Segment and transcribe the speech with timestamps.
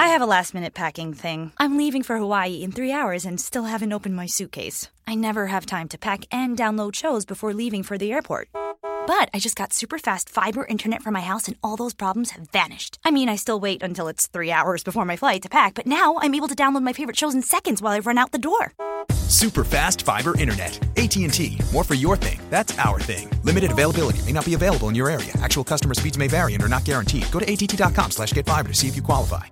[0.00, 1.52] I have a last minute packing thing.
[1.58, 4.88] I'm leaving for Hawaii in three hours and still haven't opened my suitcase.
[5.08, 8.48] I never have time to pack and download shows before leaving for the airport.
[9.08, 12.30] But I just got super fast fiber internet for my house, and all those problems
[12.32, 13.00] have vanished.
[13.04, 15.86] I mean, I still wait until it's three hours before my flight to pack, but
[15.86, 18.38] now I'm able to download my favorite shows in seconds while I run out the
[18.38, 18.74] door.
[19.28, 20.78] Super fast fiber internet.
[20.96, 21.58] AT&T.
[21.72, 22.38] More for your thing.
[22.50, 23.28] That's our thing.
[23.42, 25.32] Limited availability may not be available in your area.
[25.42, 27.30] Actual customer speeds may vary and are not guaranteed.
[27.32, 29.46] Go to att.com slash get fiber to see if you qualify.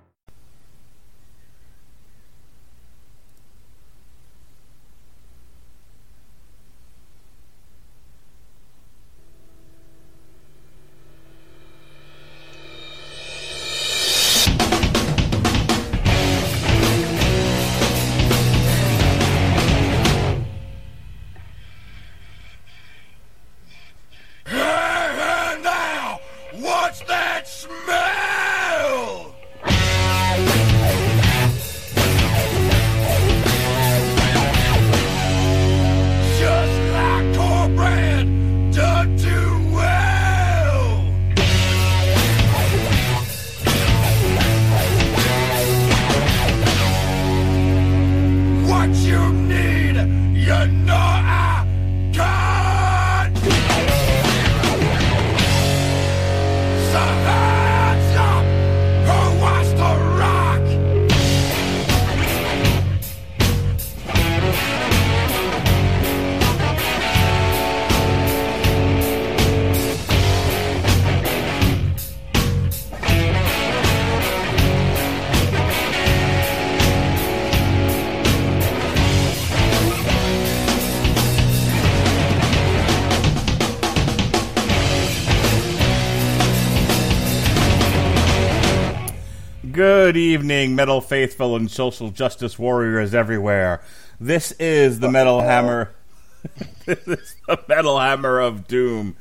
[90.37, 93.81] Evening, metal faithful and social justice warriors everywhere.
[94.19, 95.95] This is the Metal Hammer.
[96.85, 99.15] this is the Metal Hammer of Doom.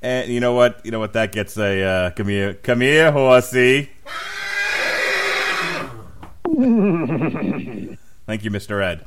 [0.00, 0.80] And you know what?
[0.86, 1.12] You know what?
[1.12, 3.90] That gets a uh, come here, come here, horsey.
[6.46, 8.82] Thank you, Mr.
[8.82, 9.04] Ed.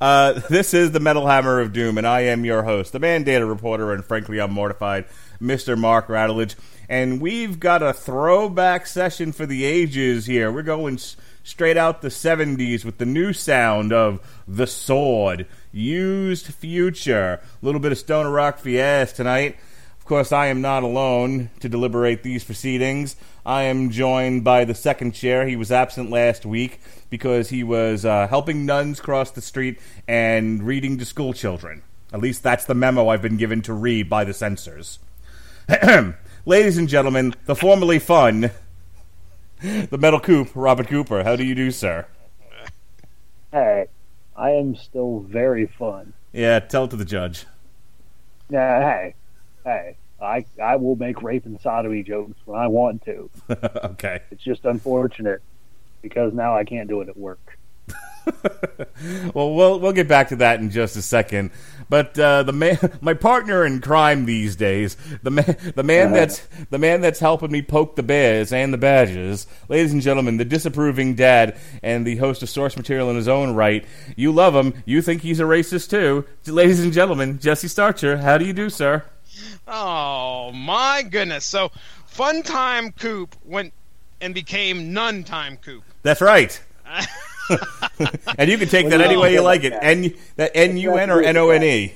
[0.00, 3.48] Uh, this is the Metal Hammer of Doom, and I am your host, the mandated
[3.48, 5.06] reporter, and frankly, I'm mortified,
[5.40, 5.78] Mr.
[5.78, 6.56] Mark Radulich.
[6.90, 10.50] And we've got a throwback session for the ages here.
[10.50, 11.14] We're going s-
[11.44, 14.18] straight out the 70s with the new sound of
[14.48, 19.56] The Sword, Used Future, a little bit of Stoner Rock Fies tonight.
[20.00, 23.14] Of course, I am not alone to deliberate these proceedings.
[23.46, 25.46] I am joined by the second chair.
[25.46, 30.60] He was absent last week because he was uh, helping nuns cross the street and
[30.64, 31.82] reading to school children.
[32.12, 34.98] At least that's the memo I've been given to read by the censors.
[36.46, 38.50] Ladies and gentlemen, the formerly fun,
[39.60, 41.22] the Metal Coop, Robert Cooper.
[41.22, 42.06] How do you do, sir?
[43.52, 43.86] Hey,
[44.34, 46.14] I am still very fun.
[46.32, 47.44] Yeah, tell it to the judge.
[48.48, 49.14] Yeah, hey,
[49.64, 53.28] hey, I I will make rape and sodomy jokes when I want to.
[53.84, 54.22] okay.
[54.30, 55.42] It's just unfortunate
[56.00, 57.58] because now I can't do it at work.
[59.34, 61.50] well, we'll we'll get back to that in just a second.
[61.88, 66.46] But uh, the man, my partner in crime these days, the man, the man that's
[66.70, 70.44] the man that's helping me poke the bears and the badgers, ladies and gentlemen, the
[70.44, 73.84] disapproving dad and the host of source material in his own right.
[74.16, 77.38] You love him, you think he's a racist too, ladies and gentlemen.
[77.38, 79.04] Jesse Starcher, how do you do, sir?
[79.66, 81.44] Oh my goodness!
[81.44, 81.70] So,
[82.06, 83.72] fun time coop went
[84.20, 85.82] and became none time coop.
[86.02, 86.60] That's right.
[88.38, 89.74] and you can take that any way you like it.
[89.80, 91.94] N that N U N or N O N E.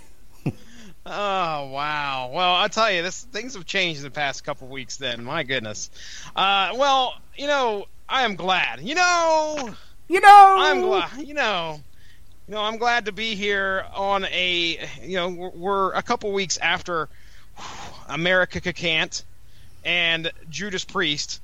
[1.06, 2.30] Oh wow!
[2.32, 4.96] Well, I'll tell you, this things have changed in the past couple weeks.
[4.96, 5.90] Then, my goodness.
[6.34, 8.80] Uh, well, you know, I am glad.
[8.80, 9.74] You know,
[10.08, 11.26] You know, I'm glad.
[11.26, 11.80] You know,
[12.46, 14.78] you know, I'm glad to be here on a.
[15.02, 17.08] You know, we're, we're a couple weeks after
[18.08, 19.24] America Can't
[19.84, 21.40] and Judas Priest.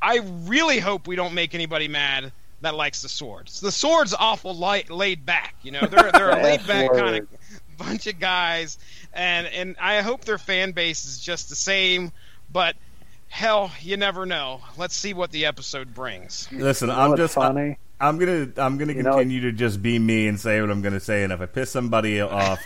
[0.00, 3.60] I really hope we don't make anybody mad that likes the swords.
[3.60, 5.54] The sword's awful light, laid back.
[5.62, 7.28] You know, they're they're a laid back kind of
[7.76, 8.78] bunch of guys,
[9.12, 12.12] and and I hope their fan base is just the same.
[12.52, 12.76] But
[13.28, 14.60] hell, you never know.
[14.76, 16.48] Let's see what the episode brings.
[16.52, 17.78] Listen, You know I'm just funny.
[18.00, 20.70] I, am gonna I'm gonna You know- continue to just be me and say what
[20.70, 22.62] I'm gonna say, and if I piss somebody off,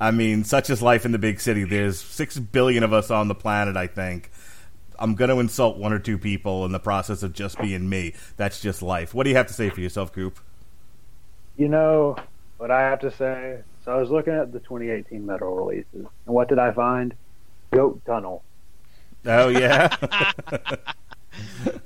[0.00, 1.64] I mean, such is life in the big city.
[1.64, 3.76] There's six billion of us on the planet.
[3.76, 4.30] I think
[4.98, 8.14] I'm gonna insult one or two people in the process of just being me.
[8.36, 9.14] That's just life.
[9.14, 10.38] What do you have to say for yourself, Coop?
[11.56, 12.16] You know
[12.58, 13.60] what I have to say?
[13.84, 17.14] So I was looking at the 2018 metal releases, and what did I find?
[17.70, 18.42] Goat Tunnel.
[19.26, 19.94] Oh yeah,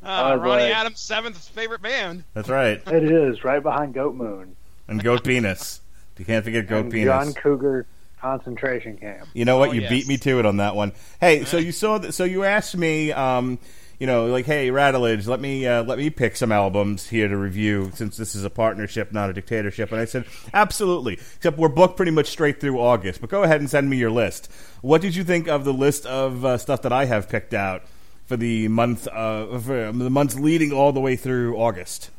[0.02, 2.24] Uh, Ronnie like- Adams' seventh favorite band.
[2.34, 2.82] That's right.
[2.86, 4.56] It is right behind Goat Moon
[4.88, 5.80] And Goat Penis.
[6.18, 7.06] You can't forget Goat and Penis.
[7.06, 7.86] John Cougar
[8.22, 9.28] concentration camp.
[9.34, 9.70] You know what?
[9.70, 9.90] Oh, you yes.
[9.90, 10.92] beat me to it on that one.
[11.20, 12.12] Hey, so you saw that?
[12.12, 13.58] So you asked me, um,
[13.98, 17.36] you know, like, hey, Radulich, let me uh, let me pick some albums here to
[17.36, 19.90] review since this is a partnership, not a dictatorship.
[19.90, 20.24] And I said,
[20.54, 21.14] absolutely.
[21.36, 23.20] Except we're booked pretty much straight through August.
[23.20, 24.50] But go ahead and send me your list.
[24.80, 27.82] What did you think of the list of uh, stuff that I have picked out
[28.26, 32.10] for the month uh, for the months leading all the way through August?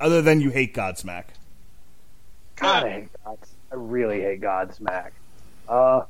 [0.00, 1.26] Other than you hate Godsmack.
[2.56, 3.38] God, I hate God.
[3.70, 5.12] I really hate Godsmack.
[5.72, 6.04] Uh,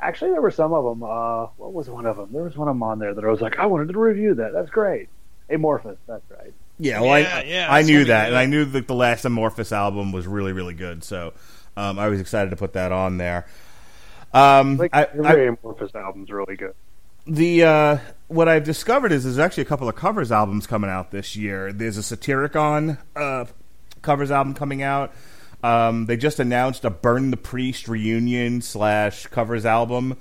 [0.00, 1.02] actually, there were some of them.
[1.02, 2.28] Uh, what was one of them?
[2.32, 4.34] There was one of them on there that I was like, I wanted to review
[4.34, 4.52] that.
[4.52, 5.08] That's great.
[5.50, 5.96] Amorphis.
[6.06, 6.52] That's right.
[6.78, 9.72] Yeah, well, Yeah, I, yeah, I knew that, and I knew that the last Amorphis
[9.72, 11.02] album was really, really good.
[11.04, 11.34] So
[11.76, 13.46] um, I was excited to put that on there.
[14.32, 16.74] Um, Like I, every I, Amorphis album's really good.
[17.26, 21.10] the uh, what I've discovered is there's actually a couple of covers albums coming out
[21.10, 21.72] this year.
[21.72, 23.44] There's a Satyricon uh,
[24.02, 25.12] covers album coming out.
[25.62, 30.16] Um, they just announced a Burn the Priest reunion slash covers album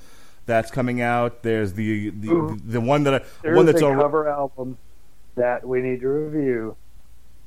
[0.45, 1.43] that's coming out.
[1.43, 4.77] There's the the, the one that I, There's one that's a al- cover album
[5.35, 6.75] that we need to review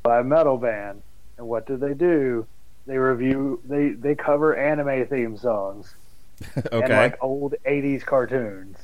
[0.03, 1.03] by a metal band.
[1.37, 2.47] And what do they do?
[2.87, 3.61] They review.
[3.65, 5.95] They they cover anime theme songs
[6.55, 6.97] and okay.
[6.97, 8.79] like old '80s cartoons.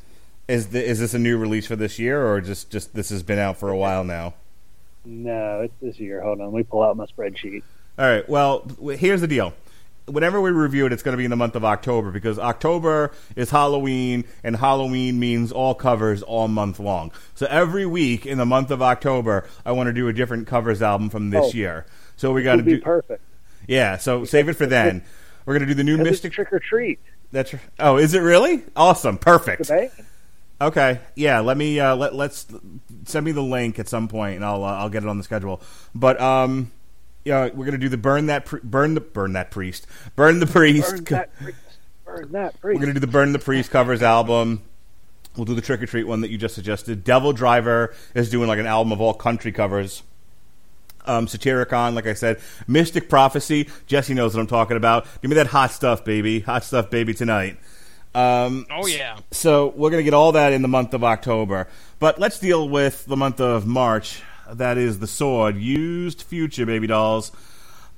[0.49, 3.23] Is the, is this a new release for this year, or just just this has
[3.23, 4.35] been out for a while now?
[5.05, 6.21] No, it's this year.
[6.23, 7.63] Hold on, let me pull out my spreadsheet.
[7.99, 8.29] All right.
[8.29, 8.67] Well,
[8.97, 9.55] here's the deal.
[10.07, 13.13] Whenever we review it, it's going to be in the month of October because October
[13.37, 17.13] is Halloween, and Halloween means all covers all month long.
[17.35, 20.81] So every week in the month of October, I want to do a different covers
[20.81, 21.57] album from this Oh.
[21.57, 21.85] year.
[22.17, 23.23] So we got to do, perfect.
[23.67, 23.99] yeah.
[23.99, 25.03] So save it for then.
[25.45, 26.33] We're going to do the new Mystic.
[26.33, 27.01] trick or treat.
[27.31, 29.19] That's oh, is it really awesome?
[29.19, 29.71] Perfect.
[30.61, 31.41] Okay, yeah.
[31.41, 32.47] Let me uh, let let's
[33.05, 35.23] send me the link at some point, and I'll uh, I'll get it on the
[35.25, 35.61] schedule.
[35.95, 36.73] But um,
[37.25, 39.87] yeah, we're gonna do the burn that pri- burn the burn that priest
[40.17, 40.91] burn the priest.
[40.91, 41.59] Burn that priest.
[42.05, 44.63] Burn that We're gonna do the burn the priest covers album.
[45.37, 47.05] We'll do the trick or treat one that you just suggested.
[47.05, 50.03] Devil Driver is doing like an album of all country covers.
[51.07, 53.69] Um, Satyricon, like I said, Mystic Prophecy.
[53.87, 55.07] Jesse knows what I'm talking about.
[55.23, 56.41] Give me that hot stuff, baby.
[56.41, 57.59] Hot stuff, baby, tonight.
[58.15, 59.19] Um, Oh yeah.
[59.31, 61.69] so we're going to get all that in the month of October.
[61.99, 64.23] But let's deal with the month of March.
[64.53, 65.57] That is The Sword.
[65.57, 67.33] Used Future, baby dolls.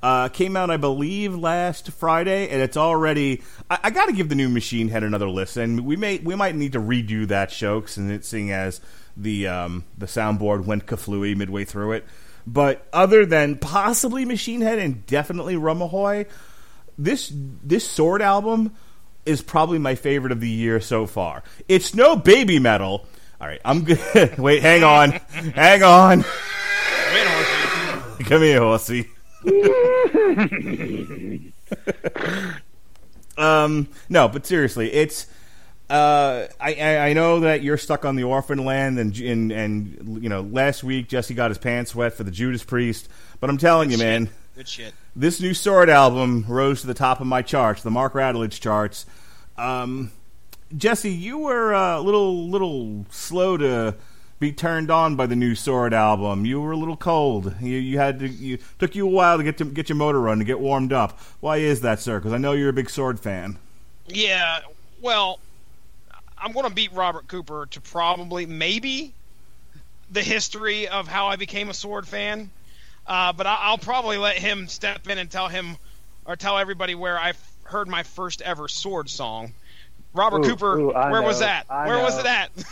[0.03, 3.43] Uh, came out, I believe, last Friday, and it's already.
[3.69, 5.85] I, I got to give the new Machine Head another listen.
[5.85, 8.81] We may, we might need to redo that show, since seeing as
[9.15, 12.05] the um, the soundboard went kaflooey midway through it.
[12.47, 16.27] But other than possibly Machine Head and definitely Rumahoy,
[16.97, 18.75] this this Sword album
[19.25, 21.43] is probably my favorite of the year so far.
[21.67, 23.05] It's no baby metal.
[23.41, 24.37] All right, I'm good.
[24.37, 25.13] Wait, hang on,
[25.55, 26.19] hang on.
[26.19, 26.25] Wait,
[27.27, 28.23] Horsey.
[28.25, 29.07] Come here, horsey.
[33.39, 35.25] um, no, but seriously, it's.
[35.89, 40.29] Uh, I, I know that you're stuck on the Orphaned Land, and and and you
[40.29, 43.09] know last week Jesse got his pants wet for the Judas Priest,
[43.39, 44.93] but I'm telling you, man, Good shit.
[45.15, 49.07] this new Sword album rose to the top of my charts, the Mark Radulich charts.
[49.57, 50.11] Um,
[50.77, 53.95] Jesse, you were uh, a little little slow to
[54.39, 56.45] be turned on by the new Sword album.
[56.45, 57.53] You were a little cold.
[57.61, 58.27] You, you had to.
[58.27, 60.93] You took you a while to get to get your motor run to get warmed
[60.93, 61.19] up.
[61.39, 62.19] Why is that, sir?
[62.19, 63.57] Because I know you're a big Sword fan.
[64.07, 64.59] Yeah.
[65.01, 65.39] Well,
[66.37, 69.13] I'm going to beat Robert Cooper to probably maybe
[70.11, 72.49] the history of how I became a sword fan.
[73.07, 75.77] Uh, but I- I'll probably let him step in and tell him
[76.25, 79.53] or tell everybody where I heard my first ever sword song.
[80.13, 81.65] Robert Ooh, Cooper, ooh, I where was that?
[81.69, 82.51] I where was it at?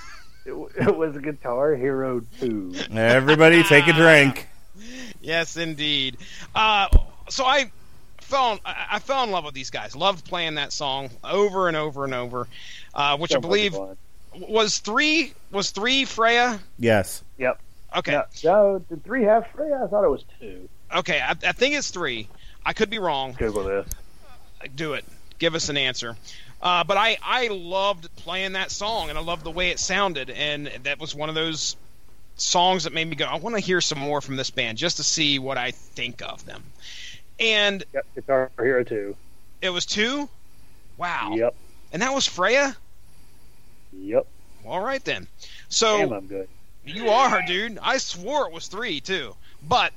[0.46, 0.54] It,
[0.88, 2.74] it was Guitar Hero 2.
[2.94, 4.48] Everybody, take a drink.
[5.22, 6.18] yes, indeed.
[6.56, 6.88] Uh,
[7.30, 7.70] so I
[8.22, 9.96] fell in, I I fell in love with these guys.
[9.96, 12.48] Loved playing that song over and over and over,
[12.96, 13.78] uh, which So I believe
[14.34, 16.60] was three was three Freya.
[16.80, 17.22] Yes.
[17.38, 17.60] Yep.
[17.98, 18.24] Okay, Yeah.
[18.44, 19.82] No, did three have Freya?
[19.84, 20.70] I thought it was two.
[20.96, 21.20] okay.
[21.20, 22.28] I, I think it's three.
[22.66, 23.36] I could be wrong.
[23.38, 23.88] Google this.
[24.76, 25.06] Do it.
[25.38, 26.16] Give us an answer.
[26.62, 30.30] Uh, but I I loved playing that song and I loved the way it sounded
[30.30, 31.76] and that was one of those
[32.36, 34.98] songs that made me go I want to hear some more from this band just
[34.98, 36.64] to see what I think of them.
[37.40, 38.06] And Yep.
[38.16, 39.16] Guitar Hero 2.
[39.62, 40.28] it was two.
[40.98, 41.34] Wow.
[41.36, 41.56] Yep.
[41.94, 42.76] And that was Freya.
[43.94, 44.28] Yep.
[44.66, 45.28] All right then.
[45.70, 46.48] So Damn, I'm good.
[46.86, 47.80] You are, dude.
[47.82, 49.36] I swore it was three too.
[49.68, 49.94] But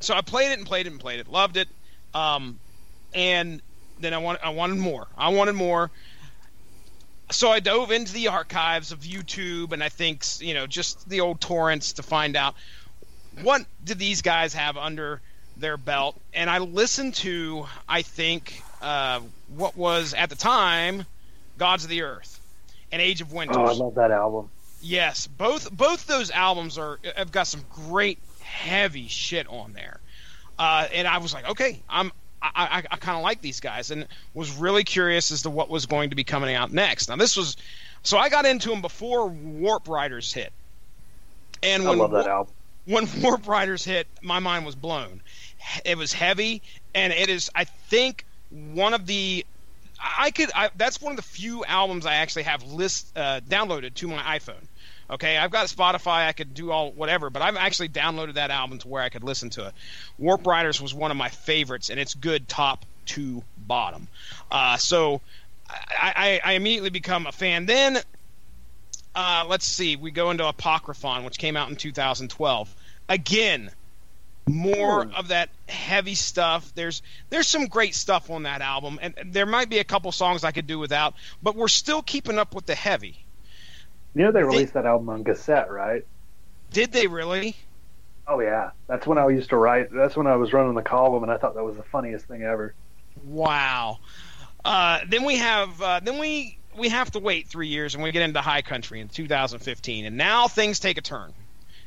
[0.00, 1.68] so I played it and played it and played it, loved it.
[2.14, 2.58] Um,
[3.14, 3.60] and
[4.02, 5.06] then I want I wanted more.
[5.16, 5.90] I wanted more.
[7.30, 11.20] so I dove into the archives of YouTube and I think you know just the
[11.20, 12.54] old torrents to find out
[13.40, 15.20] what did these guys have under
[15.56, 19.20] their belt, and I listened to I think uh,
[19.54, 21.06] what was at the time
[21.58, 22.40] Gods of the Earth
[22.90, 23.58] and Age of Winter.
[23.58, 24.50] Oh, I love that album.
[24.80, 30.00] Yes, both both those albums are have got some great heavy shit on there,
[30.58, 32.12] uh, and I was like, okay, I'm
[32.42, 35.70] I, I, I kind of like these guys, and was really curious as to what
[35.70, 37.08] was going to be coming out next.
[37.08, 37.56] Now this was,
[38.02, 40.52] so I got into them before Warp Riders hit,
[41.62, 42.52] and I when love that album.
[42.84, 45.20] when Warp Riders hit, my mind was blown.
[45.84, 46.62] It was heavy,
[46.94, 49.46] and it is, I think, one of the.
[50.00, 50.50] I could.
[50.54, 54.38] I, that's one of the few albums I actually have list uh, downloaded to my
[54.38, 54.66] iPhone.
[55.12, 56.26] Okay, I've got Spotify.
[56.26, 59.22] I could do all whatever, but I've actually downloaded that album to where I could
[59.22, 59.74] listen to it.
[60.18, 64.08] Warp Riders was one of my favorites, and it's good top to bottom.
[64.50, 65.20] Uh, so
[65.68, 67.66] I, I, I immediately become a fan.
[67.66, 67.98] Then
[69.14, 72.74] uh, let's see, we go into Apocryphon, which came out in 2012.
[73.08, 73.70] Again,
[74.46, 76.72] more of that heavy stuff.
[76.74, 80.42] There's there's some great stuff on that album, and there might be a couple songs
[80.44, 83.21] I could do without, but we're still keeping up with the heavy.
[84.14, 86.04] You know they released that album on cassette, right?
[86.70, 87.56] Did they really?
[88.26, 89.90] Oh yeah, that's when I used to write.
[89.92, 92.42] That's when I was running the column, and I thought that was the funniest thing
[92.42, 92.74] ever.
[93.24, 93.98] Wow.
[94.64, 98.12] Uh, then we have uh, then we we have to wait three years, and we
[98.12, 101.32] get into High Country in 2015, and now things take a turn.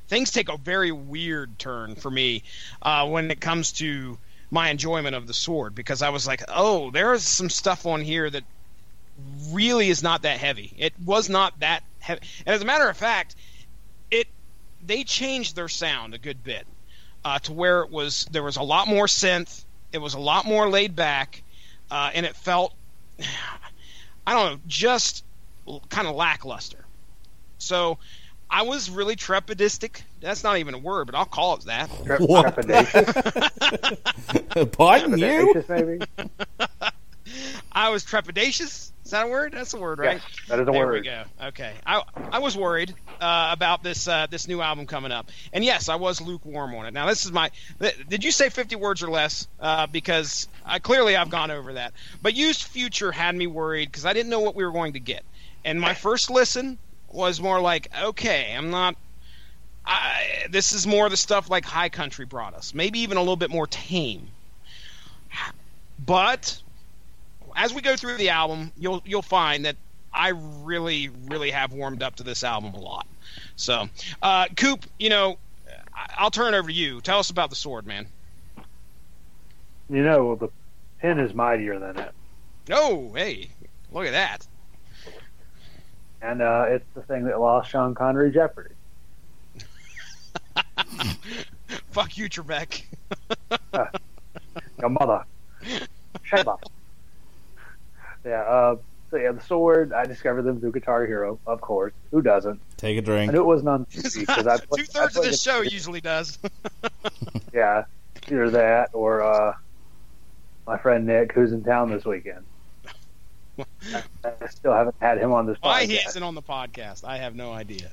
[0.08, 2.44] Things take a very weird turn for me
[2.82, 4.17] uh, when it comes to
[4.51, 8.01] my enjoyment of the sword, because I was like, oh, there is some stuff on
[8.01, 8.44] here that
[9.51, 10.74] really is not that heavy.
[10.77, 13.36] It was not that heavy, and as a matter of fact,
[14.12, 14.28] it
[14.86, 16.66] they changed their sound a good bit
[17.26, 19.64] uh, to where it was there was a lot more synth.
[19.92, 21.42] It was a lot more laid back,
[21.90, 22.74] uh, and it felt
[24.28, 25.24] I don't know, just
[25.90, 26.86] kind of lackluster.
[27.58, 27.98] So
[28.50, 30.02] I was really trepidistic.
[30.22, 31.90] That's not even a word, but I'll call it that.
[32.06, 33.08] Tre- Trepidatious,
[34.78, 35.64] Pardon you?
[35.68, 36.00] maybe.
[37.72, 38.92] I was trepidatious.
[39.06, 39.54] Is that a word?
[39.54, 40.16] That's a word, right?
[40.16, 41.04] Yes, that is a there word.
[41.04, 41.24] we go.
[41.50, 45.64] Okay, I I was worried uh, about this uh, this new album coming up, and
[45.64, 46.94] yes, I was lukewarm on it.
[46.94, 47.52] Now this is my.
[47.80, 49.48] th- Did you say fifty words or less?
[49.60, 51.94] Uh, because I, clearly I've gone over that.
[52.24, 55.00] But used future had me worried because I didn't know what we were going to
[55.00, 55.24] get,
[55.64, 58.96] and my first listen was more like, okay, I'm not.
[59.86, 63.36] I, this is more the stuff like High Country brought us, maybe even a little
[63.36, 64.30] bit more tame.
[66.04, 66.60] But
[67.56, 69.76] as we go through the album, you'll you'll find that
[70.14, 73.08] I really really have warmed up to this album a lot.
[73.56, 73.88] So,
[74.22, 75.38] uh, Coop, you know,
[76.18, 77.02] I'll turn it over to you.
[77.02, 78.08] Tell us about the sword, man.
[79.90, 80.50] You know, the
[81.00, 82.12] pen is mightier than it,
[82.72, 83.50] Oh, hey,
[83.92, 84.48] look at that.
[86.22, 88.74] and uh, it's the thing that lost Sean Connery Jeopardy.
[91.92, 92.84] Fuck you, Trebek.
[94.80, 95.24] Your mother,
[96.24, 96.64] shut up.
[98.25, 98.41] Yeah.
[98.41, 98.75] Uh,
[99.12, 99.94] so yeah, the sword.
[99.94, 101.94] I discovered them through Guitar Hero, of course.
[102.12, 102.60] Who doesn't?
[102.77, 103.32] Take a drink.
[103.32, 106.01] knew it wasn't on TV because I Two thirds of played this it- show usually
[106.01, 106.38] does.
[107.53, 107.86] Yeah,
[108.27, 109.53] either that or uh,
[110.67, 112.44] my friend Nick, who's in town this weekend.
[113.58, 113.63] I,
[114.25, 117.05] I still haven't had him on this Why he isn't on the podcast?
[117.05, 117.89] I have no idea.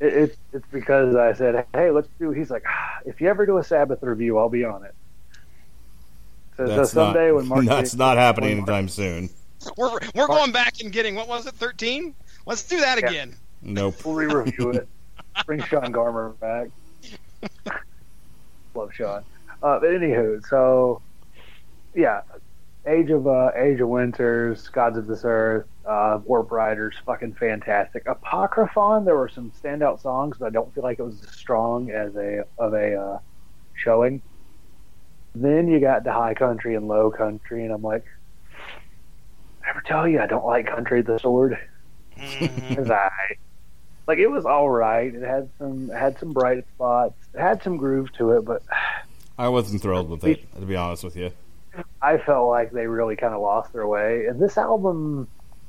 [0.00, 3.44] It, it's it's because I said, "Hey, let's do." He's like, ah, "If you ever
[3.44, 4.94] do a Sabbath review, I'll be on it."
[6.56, 9.28] So, so That's someday not, when Mark, that's not happening when Mark- anytime soon.
[9.76, 12.14] We're we're going back and getting what was it, thirteen?
[12.46, 13.08] Let's do that Yeah.
[13.08, 13.36] again.
[13.62, 14.04] Nope.
[14.04, 14.88] we'll re-review it.
[15.46, 16.68] Bring Sean Garmer back.
[18.74, 19.24] Love Sean.
[19.62, 21.00] Uh, but anywho, so
[21.94, 22.22] yeah,
[22.86, 28.04] Age of uh, Age of Winters, Gods of this Earth, uh, Warp Riders, fucking fantastic.
[28.06, 31.90] Apocryphon, there were some standout songs, but I don't feel like it was as strong
[31.90, 33.18] as a of a uh,
[33.74, 34.20] showing.
[35.34, 38.04] Then you got the High Country and Low Country, and I'm like,
[39.64, 41.58] I ever tell you I don't like Country the Sword?
[42.16, 43.38] It was alright.
[44.06, 45.12] Like it was all right.
[45.12, 47.14] It had some it had some bright spots.
[47.34, 48.62] It had some groove to it, but
[49.38, 51.32] I wasn't thrilled with it, to be honest with you.
[52.02, 54.26] I felt like they really kind of lost their way.
[54.26, 55.26] And this album,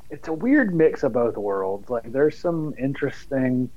[0.09, 1.89] it's a weird mix of both worlds.
[1.89, 3.69] Like there's some interesting,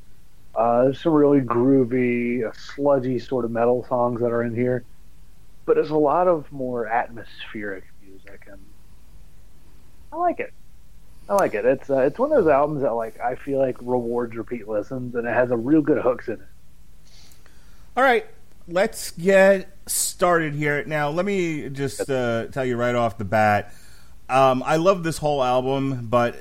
[0.54, 4.84] uh, there's some really groovy, uh, sludgy sort of metal songs that are in here,
[5.66, 8.60] but there's a lot of more atmospheric music, and
[10.12, 10.52] I like it.
[11.28, 11.64] I like it.
[11.64, 15.14] It's uh, it's one of those albums that like I feel like rewards repeat listens,
[15.14, 16.40] and it has a real good hooks in it.
[17.96, 18.26] All right,
[18.68, 20.84] let's get started here.
[20.84, 23.74] Now, let me just uh, tell you right off the bat.
[24.28, 26.36] Um, I love this whole album, but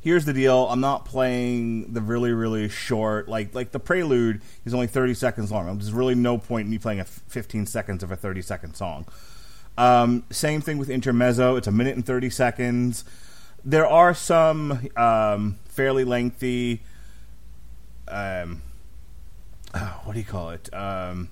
[0.00, 4.74] here's the deal: I'm not playing the really really short like like the prelude is
[4.74, 5.66] only 30 seconds long.
[5.78, 9.06] There's really no point in me playing a 15 seconds of a 30 second song.
[9.78, 13.04] Um, same thing with intermezzo; it's a minute and 30 seconds.
[13.64, 16.82] There are some um, fairly lengthy.
[18.08, 18.62] Um,
[19.74, 20.72] oh, what do you call it?
[20.72, 21.28] Um,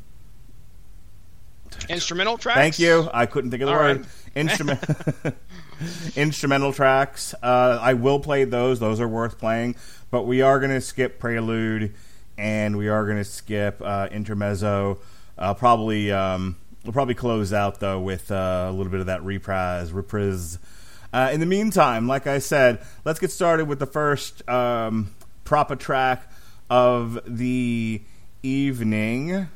[1.88, 2.58] Instrumental tracks.
[2.58, 3.08] Thank you.
[3.12, 3.98] I couldn't think of the All word.
[3.98, 4.06] right.
[4.34, 4.80] Instrument
[6.16, 7.34] instrumental tracks.
[7.42, 8.80] Uh, I will play those.
[8.80, 9.76] Those are worth playing.
[10.10, 11.94] But we are going to skip Prelude,
[12.38, 14.98] and we are going to skip uh, Intermezzo.
[15.36, 19.24] Uh, probably um, we'll probably close out though with uh, a little bit of that
[19.24, 19.92] reprise.
[19.92, 20.58] Reprise.
[21.12, 25.14] Uh, in the meantime, like I said, let's get started with the first um,
[25.44, 26.30] proper track
[26.68, 28.02] of the
[28.42, 29.48] evening.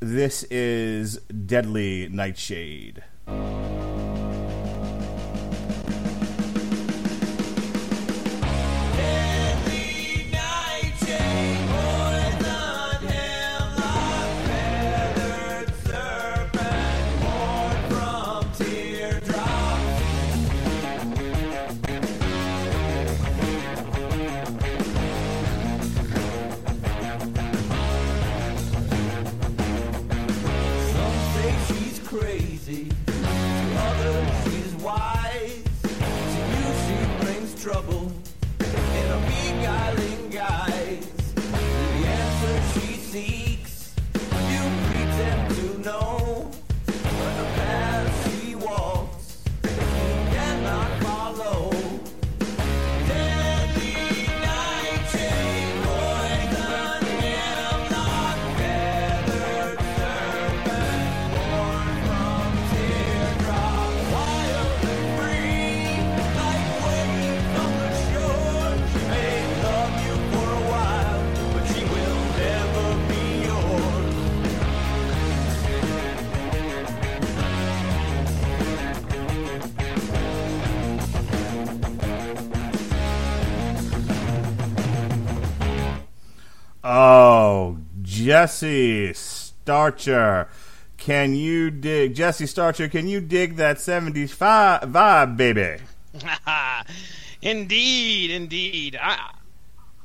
[0.00, 3.02] This is Deadly Nightshade.
[88.24, 90.48] Jesse Starcher.
[90.96, 95.82] Can you dig Jesse Starcher, can you dig that 70s fi- vibe, baby?
[97.42, 98.96] indeed, indeed.
[99.00, 99.32] I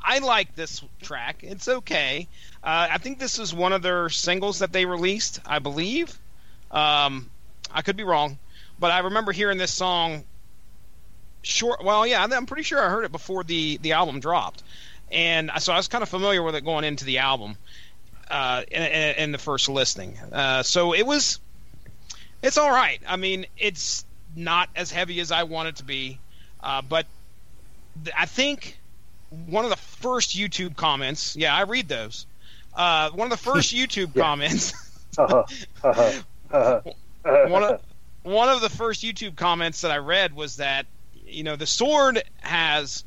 [0.03, 1.43] I like this track.
[1.43, 2.27] It's okay.
[2.63, 5.39] Uh, I think this is one of their singles that they released.
[5.45, 6.17] I believe.
[6.71, 7.29] Um,
[7.71, 8.39] I could be wrong,
[8.79, 10.23] but I remember hearing this song.
[11.43, 11.83] Short.
[11.83, 14.63] Well, yeah, I'm pretty sure I heard it before the the album dropped,
[15.11, 17.57] and so I was kind of familiar with it going into the album.
[18.29, 21.39] Uh, in, in, in the first listening, uh, so it was
[22.41, 23.01] it's all right.
[23.07, 26.19] I mean, it's not as heavy as I want it to be,
[26.61, 27.05] uh, but
[28.03, 28.77] th- I think
[29.47, 31.35] one of the first YouTube comments.
[31.35, 32.25] Yeah, I read those.
[32.73, 34.73] Uh, one of the first YouTube comments.
[35.17, 35.45] one
[37.63, 37.81] of
[38.23, 40.85] one of the first YouTube comments that I read was that
[41.25, 43.03] you know the sword has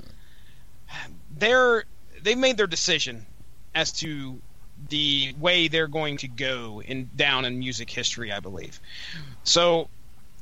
[1.37, 1.85] they're
[2.23, 3.27] they've made their decision
[3.75, 4.41] as to
[4.91, 8.79] the way they're going to go in down in music history, I believe.
[9.45, 9.89] So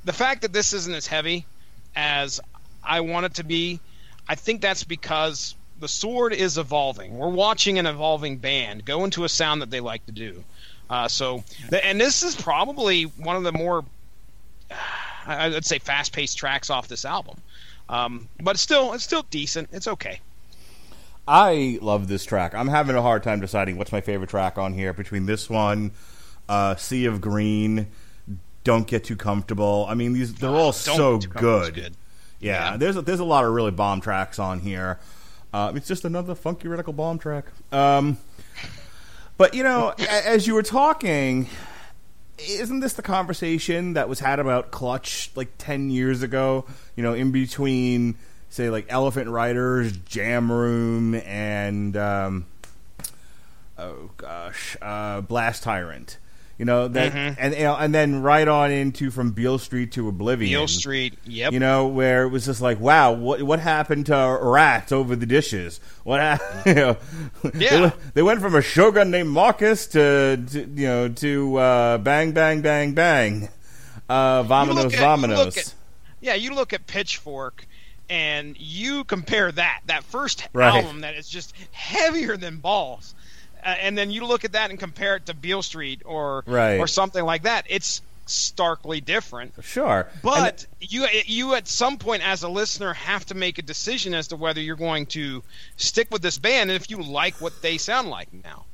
[0.04, 1.46] the fact that this isn't as heavy
[1.94, 2.40] as
[2.82, 3.80] I want it to be,
[4.28, 7.16] I think that's because the sword is evolving.
[7.16, 10.42] We're watching an evolving band go into a sound that they like to do.
[10.90, 11.44] Uh, so,
[11.82, 13.84] and this is probably one of the more,
[15.26, 17.40] I- I'd say, fast-paced tracks off this album.
[17.88, 19.68] Um, but still, it's still decent.
[19.72, 20.20] It's okay.
[21.30, 22.54] I love this track.
[22.54, 25.90] I'm having a hard time deciding what's my favorite track on here between this one,
[26.48, 27.88] uh, Sea of Green,
[28.64, 29.84] Don't Get Too Comfortable.
[29.88, 31.74] I mean, these they're all Don't so Get Too Comfortable is good.
[31.74, 31.96] good.
[32.40, 32.76] Yeah, Yeah.
[32.78, 34.98] there's a, there's a lot of really bomb tracks on here.
[35.52, 37.44] Uh, it's just another funky radical bomb track.
[37.72, 38.16] Um,
[39.36, 41.48] but you know, as you were talking,
[42.38, 46.64] isn't this the conversation that was had about Clutch like ten years ago?
[46.96, 48.16] You know, in between,
[48.48, 52.46] say, like Elephant Riders, Jam Room, and um,
[53.78, 56.18] oh gosh, uh, Blast Tyrant.
[56.58, 60.08] You know that, and you know, and then right on into from Beale Street to
[60.08, 60.50] Oblivion.
[60.50, 61.16] Beale Street.
[61.24, 61.52] Yep.
[61.52, 65.24] You know, where it was just like, wow, what what happened to rats over the
[65.24, 65.78] dishes?
[66.02, 66.96] What, hap- you know,
[67.44, 67.80] they, Yeah.
[67.82, 72.32] went, they went from a shogun named Marcus to, to you know to uh, bang
[72.32, 73.48] bang bang bang,
[74.08, 75.56] uh, vominos at- vominos.
[75.58, 75.74] at-
[76.20, 77.67] yeah, you look at Pitchfork
[78.10, 80.74] and you compare that that first Right.
[80.82, 83.14] album that is just heavier than balls,
[83.64, 86.78] uh, and then you look at that and compare it to Beale Street or Right.
[86.78, 87.66] or something like that.
[87.68, 89.54] It's starkly different.
[89.62, 94.12] Sure, But you you at some point as a listener have to make a decision
[94.14, 95.42] as to whether you're going to
[95.78, 98.64] stick with this band and if you like what they sound like now.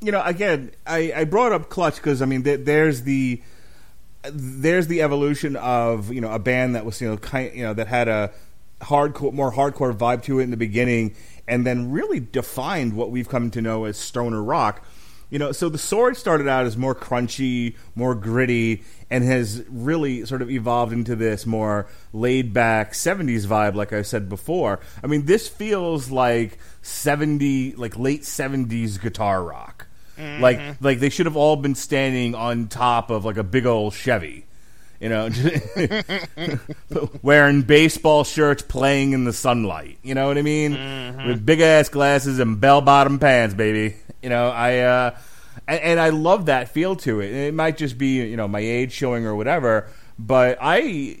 [0.00, 3.40] you know, again, I, I brought up Clutch because I mean, th- there's the
[4.30, 7.74] there's the evolution of you know a band that was you know kind you know
[7.74, 8.30] that had a
[8.80, 11.14] hardcore more hardcore vibe to it in the beginning,
[11.48, 14.84] and then really defined what we've come to know as stoner rock.
[15.30, 20.26] You know, so the sword started out as more crunchy, more gritty, and has really
[20.26, 24.80] sort of evolved into this more laid back 70s vibe, like I said before.
[25.02, 29.71] I mean, this feels like 70, like late 70s guitar rock.
[30.18, 33.94] Like, like they should have all been standing on top of like a big old
[33.94, 34.46] Chevy.
[35.00, 35.28] You know,
[37.22, 39.98] wearing baseball shirts, playing in the sunlight.
[40.04, 40.74] You know what I mean?
[41.26, 43.96] With big ass glasses and bell bottom pants, baby.
[44.22, 45.16] You know, I uh,
[45.66, 47.28] and, and I love that feel to it.
[47.28, 51.20] And it might just be you know my age showing or whatever, but I.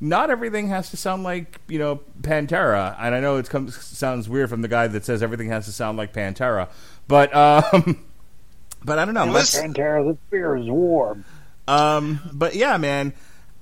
[0.00, 4.28] Not everything has to sound like you know Pantera, and I know it comes sounds
[4.28, 6.68] weird from the guy that says everything has to sound like Pantera,
[7.08, 8.04] but um,
[8.84, 9.26] but I don't know.
[9.26, 11.24] Hey, listen- Pantera, the beer is warm.
[11.66, 13.12] um, but yeah, man,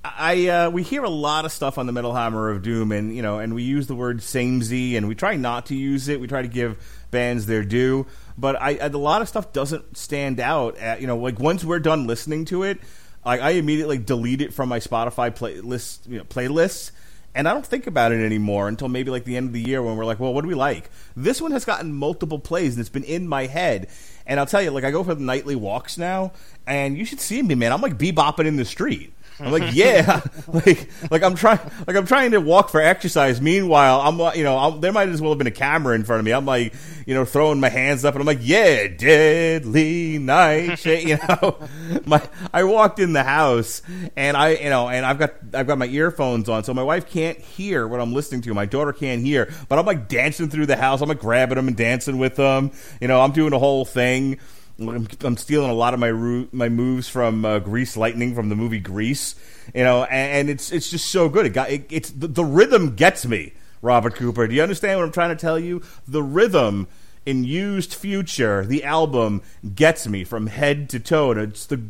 [0.04, 3.14] I uh, we hear a lot of stuff on the Metal Hammer of Doom, and
[3.14, 6.20] you know, and we use the word samey, and we try not to use it.
[6.20, 6.76] We try to give
[7.10, 8.06] bands their due,
[8.38, 10.76] but I, I a lot of stuff doesn't stand out.
[10.78, 12.78] At, you know, like once we're done listening to it,
[13.24, 16.92] like I immediately delete it from my Spotify playlist, you know, playlists.
[17.34, 19.82] And I don't think about it anymore until maybe like the end of the year
[19.82, 20.88] when we're like, well, what do we like?
[21.14, 23.88] This one has gotten multiple plays and it's been in my head.
[24.26, 26.32] And I'll tell you, like, I go for the nightly walks now,
[26.66, 27.72] and you should see me, man.
[27.72, 29.12] I'm like bebopping in the street.
[29.38, 33.40] I'm like, yeah, like, like I'm trying, like I'm trying to walk for exercise.
[33.40, 36.04] Meanwhile, I'm, like, you know, I'm, there might as well have been a camera in
[36.04, 36.32] front of me.
[36.32, 36.74] I'm like,
[37.06, 40.96] you know, throwing my hands up, and I'm like, yeah, deadly nightshade.
[41.06, 41.56] You know,
[42.06, 43.82] my, I walked in the house,
[44.16, 47.08] and I, you know, and I've got, I've got my earphones on, so my wife
[47.08, 48.54] can't hear what I'm listening to.
[48.54, 51.02] My daughter can't hear, but I'm like dancing through the house.
[51.02, 52.72] I'm like grabbing them and dancing with them.
[53.00, 54.38] You know, I'm doing a whole thing.
[54.78, 56.12] I'm, I'm stealing a lot of my
[56.52, 59.34] my moves from uh, Grease Lightning from the movie Grease,
[59.74, 61.46] you know, and, and it's it's just so good.
[61.46, 64.46] It got it, it's the, the rhythm gets me, Robert Cooper.
[64.46, 65.82] Do you understand what I'm trying to tell you?
[66.06, 66.88] The rhythm
[67.24, 69.42] in Used Future, the album,
[69.74, 71.32] gets me from head to toe.
[71.32, 71.80] And It's the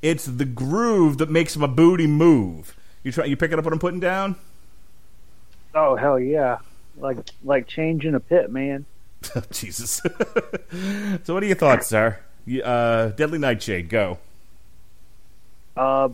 [0.00, 2.76] it's the groove that makes my booty move.
[3.02, 4.36] You try you picking up what I'm putting down?
[5.74, 6.58] Oh hell yeah!
[6.96, 8.86] Like like changing a pit, man.
[9.50, 10.00] Jesus.
[11.24, 12.20] so, what are your thoughts, sir?
[12.46, 14.18] You- Uh, Deadly Nightshade, go.
[15.76, 16.08] Uh,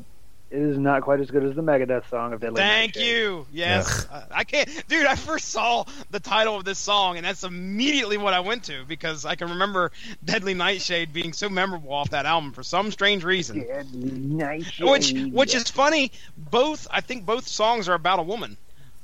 [0.50, 2.68] it is not quite as good as the Megadeth song of Deadly Nightshade.
[2.68, 3.16] Thank Nightshade.
[3.16, 3.46] you.
[3.52, 5.06] Yes, Uh, I can't, dude.
[5.06, 8.84] I first saw the title of this song, and that's immediately what I went to
[8.86, 9.92] because I can remember
[10.24, 13.60] "Deadly Nightshade" being so memorable off that album for some strange reason.
[13.66, 14.88] Deadly Nightshade.
[14.90, 16.12] Which, which is funny.
[16.36, 18.56] Both, I think, both songs are about a woman.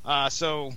[0.05, 0.73] Uh, so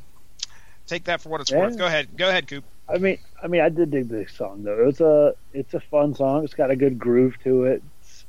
[0.88, 1.60] take that for what it's Yeah.
[1.60, 1.78] worth.
[1.78, 2.64] Go ahead, go ahead, Coop.
[2.94, 4.88] I mean, I mean, I did dig this song though.
[4.88, 6.44] It's a it's a fun song.
[6.44, 7.84] It's got a good groove to it.
[8.02, 8.26] It's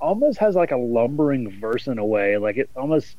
[0.00, 2.36] almost has like a lumbering verse in a way.
[2.38, 3.16] Like it almost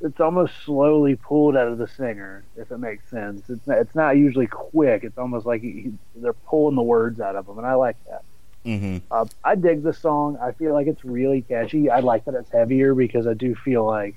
[0.00, 3.42] it's almost slowly pulled out of the singer, if it makes sense.
[3.50, 5.04] It's not, it's not usually quick.
[5.04, 7.96] It's almost like he, he- they're pulling the words out of them, and I like
[8.08, 8.22] that.
[8.64, 8.98] Mm-hmm.
[9.10, 10.38] Uh, I dig the song.
[10.40, 11.90] I feel like it's really catchy.
[11.90, 14.14] I like that it's heavier because I do feel like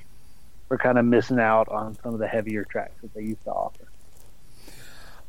[0.70, 3.52] we're kind of missing out on some of the heavier tracks that they used to
[3.52, 3.83] offer.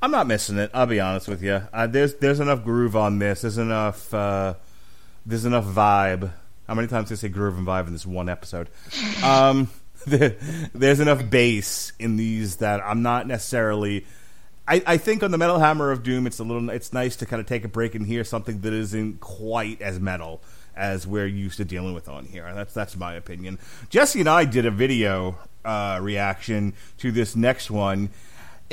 [0.05, 0.71] I'm not missing it.
[0.75, 1.62] I'll be honest with you.
[1.73, 3.40] Uh, there's there's enough groove on this.
[3.40, 4.53] There's enough uh,
[5.25, 6.31] there's enough vibe.
[6.69, 8.69] How many times did I say groove and vibe in this one episode?
[9.25, 9.71] Um,
[10.07, 10.37] there-
[10.75, 14.05] there's enough bass in these that I'm not necessarily.
[14.69, 16.69] I, I think on the Metal Hammer of Doom, it's a little.
[16.69, 19.99] It's nice to kind of take a break and hear something that isn't quite as
[20.01, 20.43] metal
[20.77, 22.53] as we're used to dealing with on here.
[22.55, 23.59] That's that's my opinion.
[23.88, 28.11] Jesse and I did a video uh, reaction to this next one.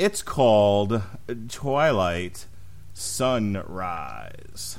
[0.04, 1.00] It's called
[1.48, 2.46] Twilight
[2.92, 4.76] Sunrise.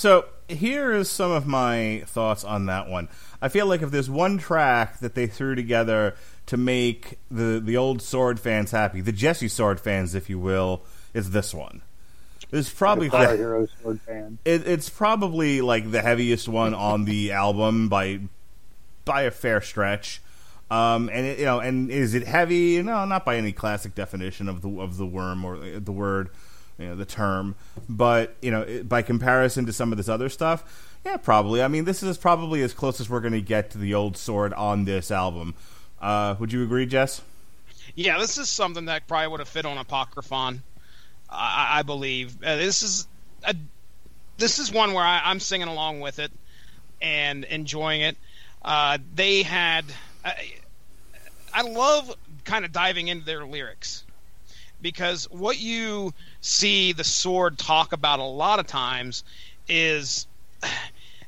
[0.00, 3.10] So here is some of my thoughts on that one.
[3.42, 6.14] I feel like if there's one track that they threw together
[6.46, 10.80] to make the the old Sword fans happy, the Jesse Sword fans, if you will,
[11.12, 11.82] is this one.
[12.50, 14.38] It's probably Guitar Hero Sword fan.
[14.46, 18.20] it, it's probably like the heaviest one on the album by
[19.04, 20.22] by a fair stretch.
[20.70, 22.82] Um, and it, you know, and is it heavy?
[22.82, 26.30] No, not by any classic definition of the of the worm or the word,
[26.80, 27.54] you know, the term.
[27.88, 31.62] But you know, it, by comparison to some of this other stuff, yeah, probably.
[31.62, 34.16] I mean, this is probably as close as we're going to get to the old
[34.16, 35.54] sword on this album.
[36.00, 37.22] Uh, would you agree, Jess?
[37.94, 40.62] Yeah, this is something that probably would have fit on Apocryphon.
[41.28, 43.06] I, I believe uh, this is
[43.44, 43.54] a,
[44.38, 46.32] this is one where I, I'm singing along with it
[47.02, 48.16] and enjoying it.
[48.62, 49.84] Uh, they had
[51.52, 52.14] I love
[52.44, 54.04] kind of diving into their lyrics
[54.82, 59.24] because what you see the sword talk about a lot of times
[59.68, 60.26] is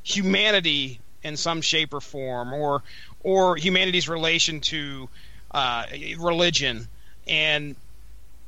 [0.02, 2.82] humanity in some shape or form or
[3.22, 5.08] or humanity's relation to
[5.52, 5.86] uh,
[6.18, 6.88] religion.
[7.28, 7.76] And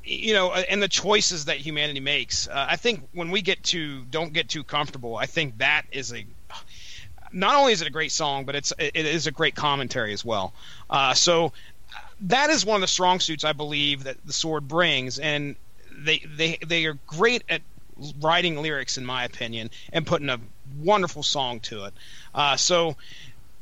[0.05, 2.49] you know and the choices that humanity makes.
[2.49, 6.13] Uh, i think when we get to don't get too comfortable i think that is
[6.13, 6.27] a
[7.33, 10.25] not only is it a great song but it's it is a great commentary as
[10.25, 10.53] well.
[10.89, 11.53] Uh, so
[12.21, 15.19] that is one of the strong suits i believe that the sword brings.
[15.19, 15.57] And
[15.97, 17.63] they they they are great at
[18.21, 20.41] writing lyrics in my opinion and putting a
[20.83, 21.95] wonderful song to it.
[22.35, 22.97] Uh, so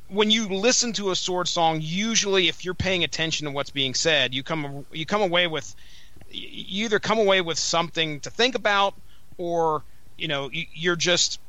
[0.09, 3.95] when you listen to a sword song usually if you're paying attention to what's being
[3.95, 5.75] said you come you come away with
[6.31, 8.95] you either come away with something to think about
[9.39, 9.83] or
[10.17, 11.41] you know you're just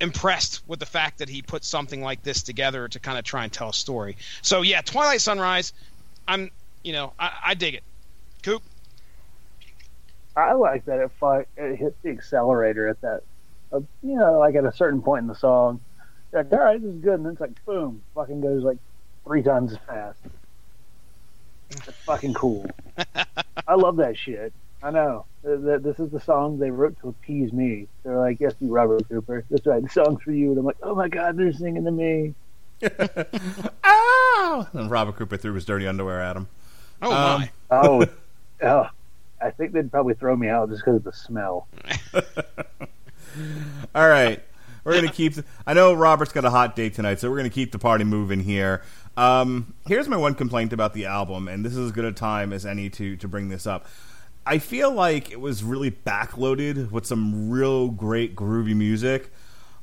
[0.00, 3.44] impressed with the fact that he put something like this together to kind of try
[3.44, 4.16] and tell a story.
[4.42, 5.72] So yeah twilight sunrise
[6.28, 6.50] i'm
[6.84, 7.84] you know i, I dig it
[8.42, 8.62] coop
[10.36, 13.22] I like that it, fi- it hit the accelerator at that,
[13.72, 15.82] uh, you know, like at a certain point in the song.
[16.32, 18.78] You're like, all right, this is good, and then it's like, boom, fucking goes like
[19.26, 20.20] three times as fast.
[21.70, 22.66] It's fucking cool.
[23.66, 24.54] I love that shit.
[24.82, 25.26] I know.
[25.44, 27.88] Th- th- This is the song they wrote to appease me.
[28.04, 29.46] They're like, yes, you, Robert Cooper.
[29.50, 30.50] That's right, the song's for you.
[30.50, 32.34] And I'm like, oh my god, they're singing to me.
[33.84, 34.68] Ah!
[34.72, 36.48] And Robert Cooper threw his dirty underwear at him.
[37.02, 38.06] oh Um, my Oh,
[38.62, 38.88] oh.
[39.40, 41.68] I think they'd probably throw me out just because of the smell.
[43.94, 44.42] All right.
[44.84, 45.34] We're going to keep.
[45.34, 47.78] The, I know Robert's got a hot date tonight, so we're going to keep the
[47.78, 48.82] party moving here.
[49.16, 52.52] Um, here's my one complaint about the album, and this is as good a time
[52.52, 53.86] as any to, to bring this up.
[54.46, 59.32] I feel like it was really backloaded with some real great groovy music.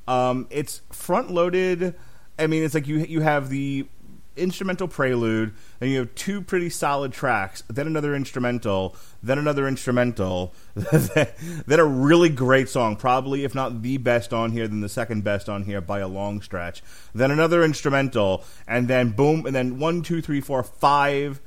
[0.07, 1.95] Um, it's front loaded.
[2.37, 3.87] I mean, it's like you you have the
[4.35, 10.53] instrumental prelude, and you have two pretty solid tracks, then another instrumental, then another instrumental,
[10.75, 15.23] then a really great song, probably if not the best on here, then the second
[15.23, 16.81] best on here by a long stretch,
[17.13, 21.39] then another instrumental, and then boom, and then one, two, three, four, five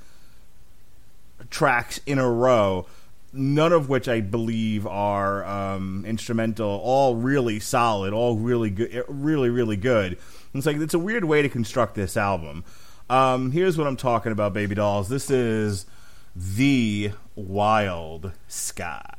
[1.50, 2.86] tracks in a row.
[3.32, 6.80] None of which I believe are um, instrumental.
[6.82, 8.14] All really solid.
[8.14, 9.04] All really good.
[9.08, 10.16] Really, really good.
[10.54, 12.64] It's like it's a weird way to construct this album.
[13.08, 15.08] Um, here's what I'm talking about, baby dolls.
[15.08, 15.86] This is
[16.34, 19.15] the Wild Sky.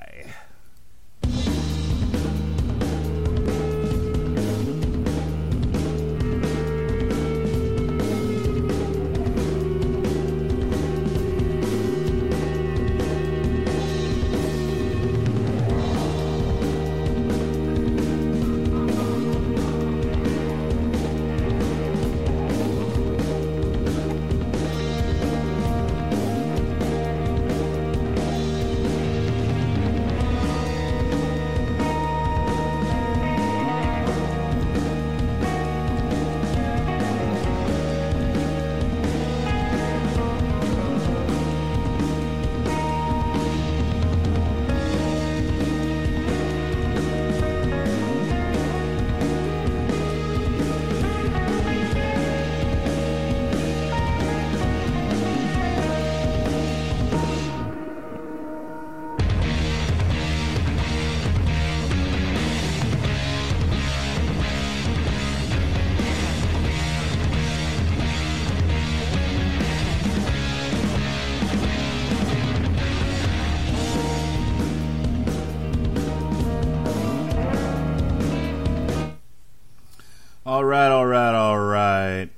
[80.67, 82.29] Right, all right, all right.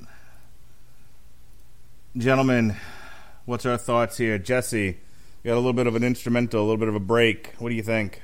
[2.15, 2.75] Gentlemen,
[3.45, 4.37] what's our thoughts here?
[4.37, 4.95] Jesse, you
[5.43, 7.53] got a little bit of an instrumental, a little bit of a break.
[7.57, 8.21] What do you think?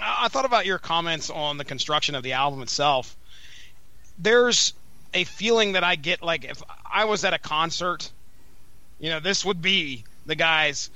[0.00, 3.16] I I thought about your comments on the construction of the album itself.
[4.18, 4.74] There's
[5.12, 8.10] a feeling that I get like if I was at a concert,
[9.00, 10.90] you know, this would be the guys'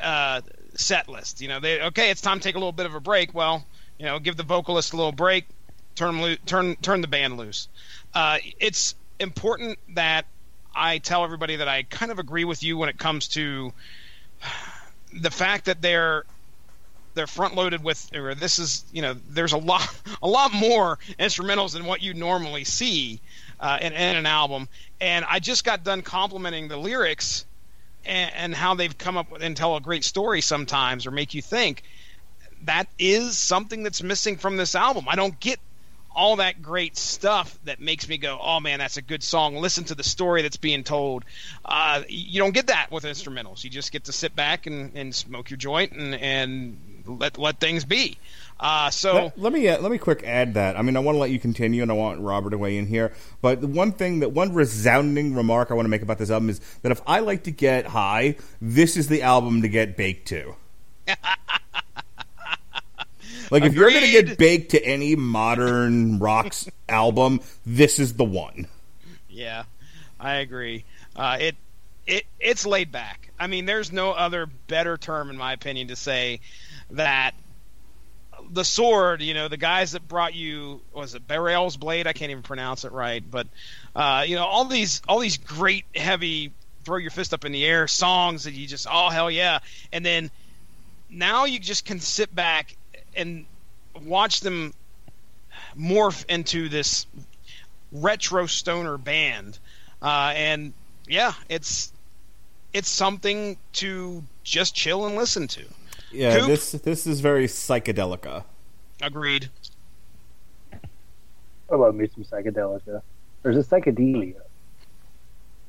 [0.00, 0.40] uh,
[0.74, 1.40] set list.
[1.40, 3.32] You know, they okay, it's time to take a little bit of a break.
[3.32, 3.64] Well,
[3.98, 5.46] you know, give the vocalist a little break,
[5.94, 7.68] turn turn turn the band loose.
[8.14, 10.26] Uh, it's important that
[10.74, 13.72] I tell everybody that I kind of agree with you when it comes to
[15.12, 16.24] the fact that they're
[17.14, 19.88] they're front loaded with or this is you know there's a lot
[20.22, 23.20] a lot more instrumentals than what you normally see
[23.60, 24.68] uh, in, in an album.
[25.00, 27.46] And i just got done complimenting the lyrics
[28.04, 31.34] and, and how they've come up with and tell a great story sometimes or make
[31.34, 31.82] you think.
[32.64, 35.06] That is something that's missing from this album.
[35.08, 35.60] I don't get
[36.14, 39.56] all that great stuff that makes me go, oh man, that's a good song.
[39.56, 41.24] Listen to the story that's being told.
[41.64, 43.64] Uh, you don't get that with instrumentals.
[43.64, 47.60] You just get to sit back and, and smoke your joint and, and let let
[47.60, 48.18] things be.
[48.58, 50.76] Uh, so Let, let me uh, let me quick add that.
[50.76, 52.86] I mean, I want to let you continue, and I want Robert to weigh in
[52.86, 53.12] here.
[53.42, 56.50] But the one thing that one resounding remark I want to make about this album
[56.50, 60.28] is that if I like to get high, this is the album to get baked
[60.28, 60.54] to.
[63.54, 68.24] like if you're going to get baked to any modern rocks album, this is the
[68.24, 68.66] one.
[69.28, 69.62] Yeah,
[70.18, 70.84] I agree.
[71.14, 71.56] Uh, it
[72.04, 73.30] it it's laid back.
[73.38, 76.40] I mean, there's no other better term, in my opinion, to say
[76.90, 77.32] that
[78.50, 79.22] the sword.
[79.22, 82.08] You know, the guys that brought you was it Burial's blade?
[82.08, 83.46] I can't even pronounce it right, but
[83.94, 86.50] uh, you know, all these all these great heavy
[86.84, 89.60] throw your fist up in the air songs that you just oh hell yeah,
[89.92, 90.32] and then
[91.08, 92.76] now you just can sit back
[93.16, 93.46] and
[94.04, 94.72] watch them
[95.78, 97.06] morph into this
[97.92, 99.58] retro stoner band,
[100.02, 100.72] uh, and
[101.06, 101.92] yeah, it's
[102.72, 105.64] it's something to just chill and listen to.
[106.12, 106.46] Yeah, Coop?
[106.48, 108.44] this this is very psychedelica.
[109.00, 109.50] Agreed.
[110.72, 113.02] I love me some psychedelica.
[113.42, 114.40] There's a psychedelia.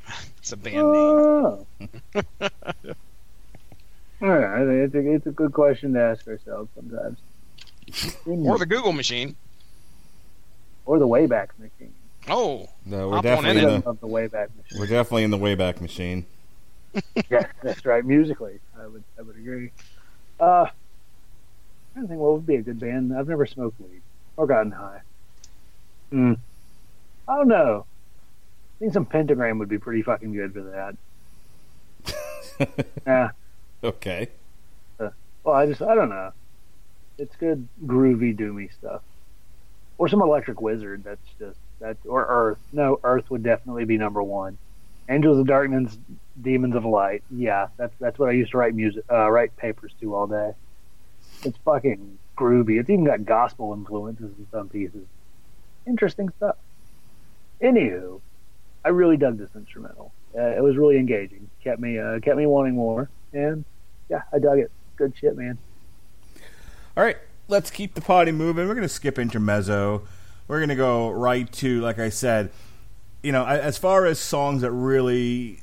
[0.38, 0.86] It's a band name.
[0.86, 1.66] Oh.
[4.22, 7.18] All right, I think it's a, it's a good question to ask ourselves sometimes.
[8.26, 9.36] Or the Google machine.
[10.86, 11.94] or the Wayback Machine.
[12.28, 14.80] Oh, No, we're definitely in in the, of the Wayback Machine.
[14.80, 16.26] we're definitely in the Wayback Machine.
[17.30, 18.04] yeah, that's right.
[18.06, 19.72] Musically, I would I would agree.
[20.40, 20.66] Uh,
[21.96, 23.16] I don't think what would be a good band.
[23.18, 24.02] I've never smoked weed
[24.38, 25.02] or gotten high.
[26.12, 26.34] Hmm.
[27.28, 27.86] I don't know.
[27.88, 30.96] I think some pentagram would be pretty fucking good for that.
[33.06, 33.32] Yeah.
[33.84, 34.30] Okay.
[34.98, 36.32] Well, I just I don't know.
[37.18, 39.02] It's good groovy doomy stuff.
[39.98, 41.04] Or some electric wizard.
[41.04, 42.58] That's just that or Earth.
[42.74, 44.58] No, Earth would definitely be number one.
[45.08, 45.98] Angels of Darkness,
[46.42, 47.24] Demons of Light.
[47.30, 50.54] Yeah, that's that's what I used to write music, uh, write papers to all day.
[51.44, 52.80] It's fucking groovy.
[52.80, 55.06] It's even got gospel influences in some pieces.
[55.88, 56.58] Interesting stuff.
[57.62, 58.20] Anywho,
[58.84, 60.12] I really dug this instrumental.
[60.38, 61.50] Uh, it was really engaging.
[61.64, 63.10] Kept me uh, kept me wanting more.
[63.32, 63.64] And
[64.10, 64.72] yeah, I dug it.
[64.98, 65.58] Good shit, man.
[66.98, 68.68] All right, let's keep the party moving.
[68.68, 70.04] We're going to skip intermezzo.
[70.48, 72.52] We're going to go right to, like I said,
[73.22, 75.60] you know, as far as songs that really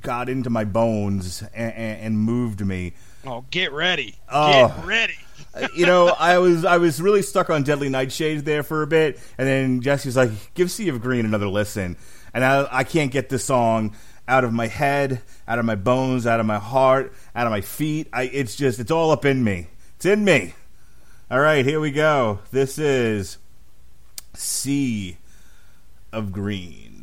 [0.00, 2.94] got into my bones and, and, and moved me.
[3.26, 4.16] oh, get ready.
[4.28, 4.68] Oh.
[4.68, 5.14] Get ready.
[5.54, 8.86] Uh, you know, I was I was really stuck on Deadly Nightshade there for a
[8.86, 11.96] bit, and then Jesse was like, "Give Sea of Green another listen,"
[12.32, 13.94] and I I can't get this song
[14.26, 17.60] out of my head, out of my bones, out of my heart, out of my
[17.60, 18.08] feet.
[18.12, 19.68] I it's just it's all up in me.
[19.96, 20.54] It's in me.
[21.34, 22.38] All right, here we go.
[22.52, 23.38] This is
[24.34, 25.16] Sea
[26.12, 26.93] of Green.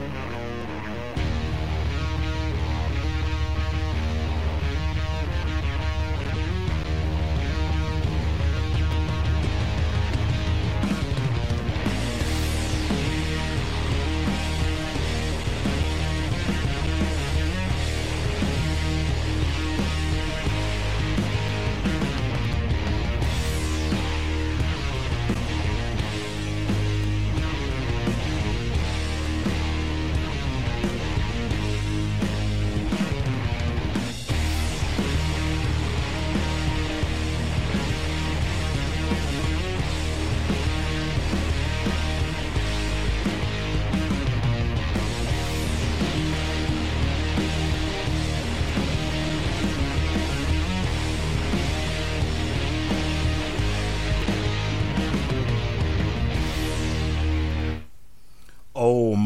[0.00, 0.77] Oh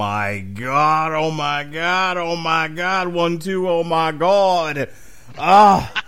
[0.02, 4.90] my god, oh my god, oh my god, one, two, oh my god.
[5.38, 6.04] Ah,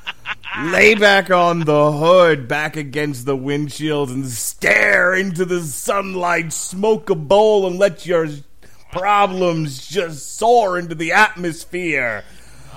[0.65, 7.09] lay back on the hood, back against the windshield, and stare into the sunlight, smoke
[7.09, 8.27] a bowl, and let your
[8.91, 12.25] problems just soar into the atmosphere.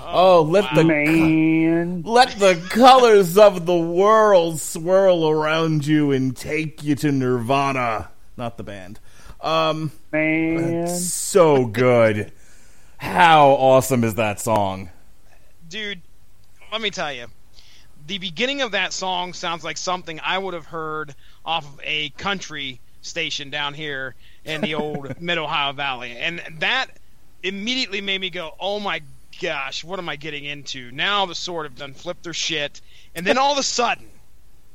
[0.06, 2.02] Oh, let the Man.
[2.02, 8.10] let the colors of the world swirl around you and take you to Nirvana.
[8.36, 9.00] Not the band.
[9.40, 10.88] Um, Man.
[10.88, 12.32] so good.
[12.98, 14.90] How awesome is that song?
[15.68, 16.00] dude,
[16.72, 17.26] let me tell you,
[18.06, 21.14] the beginning of that song sounds like something I would have heard
[21.44, 24.14] off of a country station down here
[24.44, 26.86] in the old Mid Ohio Valley, and that
[27.42, 29.02] immediately made me go, "Oh my
[29.40, 32.80] gosh, what am I getting into?" Now the sword have done flipped their shit,
[33.14, 34.08] and then all of a sudden,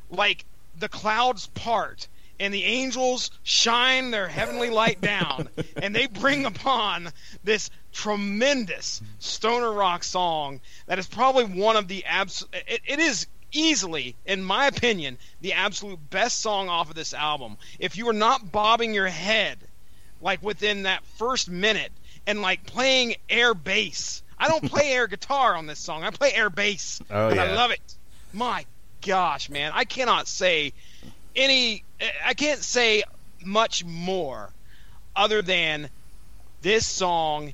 [0.10, 0.46] like
[0.78, 2.08] the clouds part.
[2.44, 5.48] And the angels shine their heavenly light down,
[5.82, 7.10] and they bring upon
[7.46, 12.46] this tremendous stoner rock song that is probably one of the abs.
[12.52, 17.56] It, it is easily, in my opinion, the absolute best song off of this album.
[17.80, 19.58] If you are not bobbing your head
[20.22, 21.94] like within that first minute
[22.28, 26.04] and like playing air bass, I don't play air guitar on this song.
[26.04, 27.96] I play air bass, Oh, and I love it.
[28.34, 28.66] My
[29.02, 30.74] gosh, man, I cannot say
[31.38, 31.86] any.
[32.26, 33.04] I can't say
[33.46, 34.50] much more
[35.16, 35.90] other than
[36.62, 37.54] this song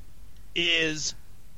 [0.55, 1.13] is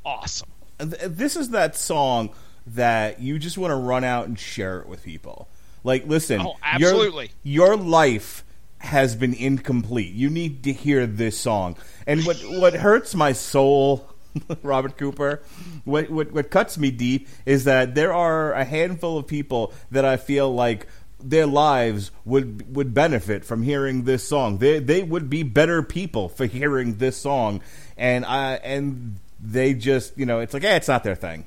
[0.06, 0.50] awesome.
[0.80, 2.30] Th- This is that song
[2.68, 5.48] that you just want to run out and share it with people.
[5.84, 7.32] Like, listen, Oh, your- absolutely.
[7.44, 8.44] your life
[8.80, 10.14] has been incomplete.
[10.14, 11.76] You need to hear this song.
[12.08, 14.08] And what what hurts my soul,
[14.64, 15.42] Robert Cooper,
[15.86, 20.06] what, what what cuts me deep is that there are a handful of people that
[20.06, 20.88] I feel like
[21.24, 24.58] their lives would would benefit from hearing this song.
[24.58, 27.62] They they would be better people for hearing this song.
[27.98, 31.46] And I and they just, you know, it's like, eh, it's not their thing.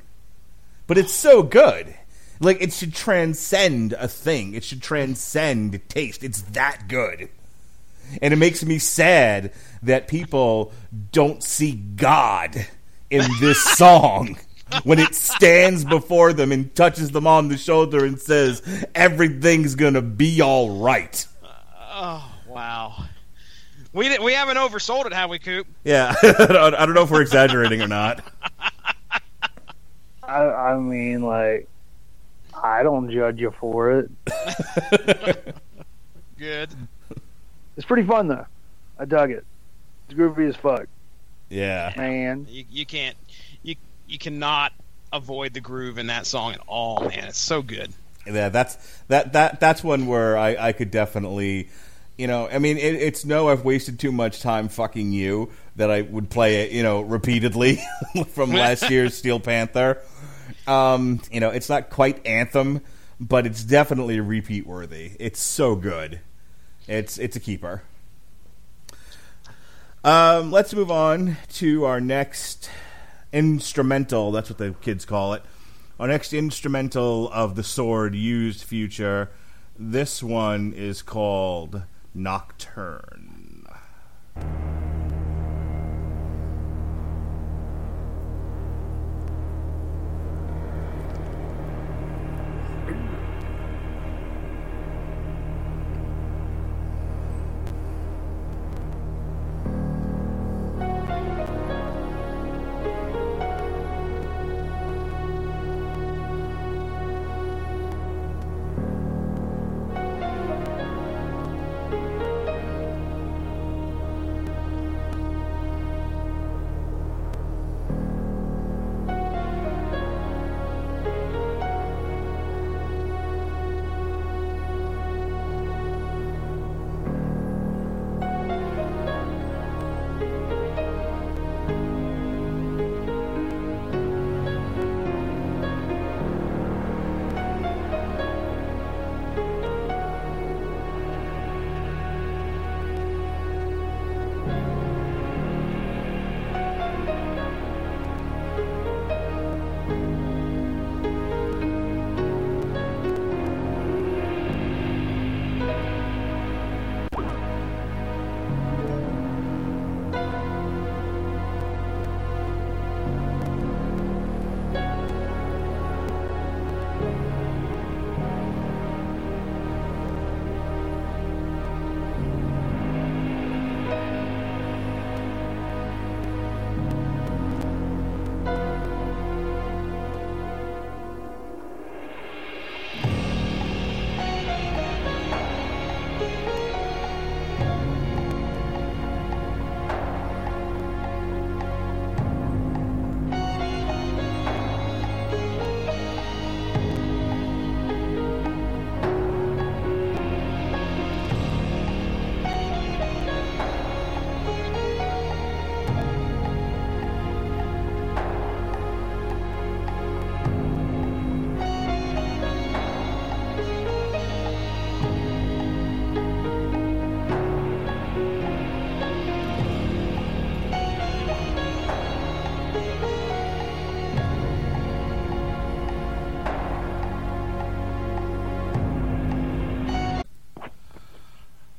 [0.86, 1.94] But it's so good.
[2.40, 4.54] Like it should transcend a thing.
[4.54, 6.24] It should transcend taste.
[6.24, 7.28] It's that good.
[8.20, 9.52] And it makes me sad
[9.82, 10.72] that people
[11.12, 12.66] don't see God
[13.10, 14.38] in this song
[14.84, 18.62] when it stands before them and touches them on the shoulder and says,
[18.94, 21.26] Everything's gonna be all right.
[21.92, 23.04] Oh wow.
[23.92, 25.66] We we haven't oversold it, have we, Coop?
[25.84, 28.24] Yeah, I don't I don't know if we're exaggerating or not.
[30.22, 31.68] I, I mean, like,
[32.60, 34.10] I don't judge you for it.
[36.38, 36.70] Good.
[37.76, 38.46] It's pretty fun though.
[38.98, 39.44] I dug it.
[40.08, 40.86] It's groovy as fuck,
[41.50, 41.92] Yeah.
[41.96, 42.46] man.
[42.48, 43.16] You, you can't
[44.06, 44.72] you cannot
[45.12, 47.24] avoid the groove in that song at all, man.
[47.24, 47.92] It's so good.
[48.26, 48.76] Yeah, that's
[49.08, 51.68] that that that's one where I I could definitely,
[52.16, 55.90] you know, I mean, it, it's no, I've wasted too much time fucking you that
[55.90, 57.80] I would play it, you know, repeatedly
[58.28, 60.00] from last year's Steel Panther.
[60.66, 62.80] Um, you know, it's not quite anthem,
[63.20, 65.12] but it's definitely repeat worthy.
[65.20, 66.20] It's so good.
[66.88, 67.82] It's it's a keeper.
[70.02, 72.68] Um, let's move on to our next
[73.34, 74.30] instrumental.
[74.30, 75.42] That's what the kids call it.
[75.98, 79.30] Our next instrumental of the sword used future.
[79.78, 81.82] This one is called
[82.14, 83.66] Nocturne.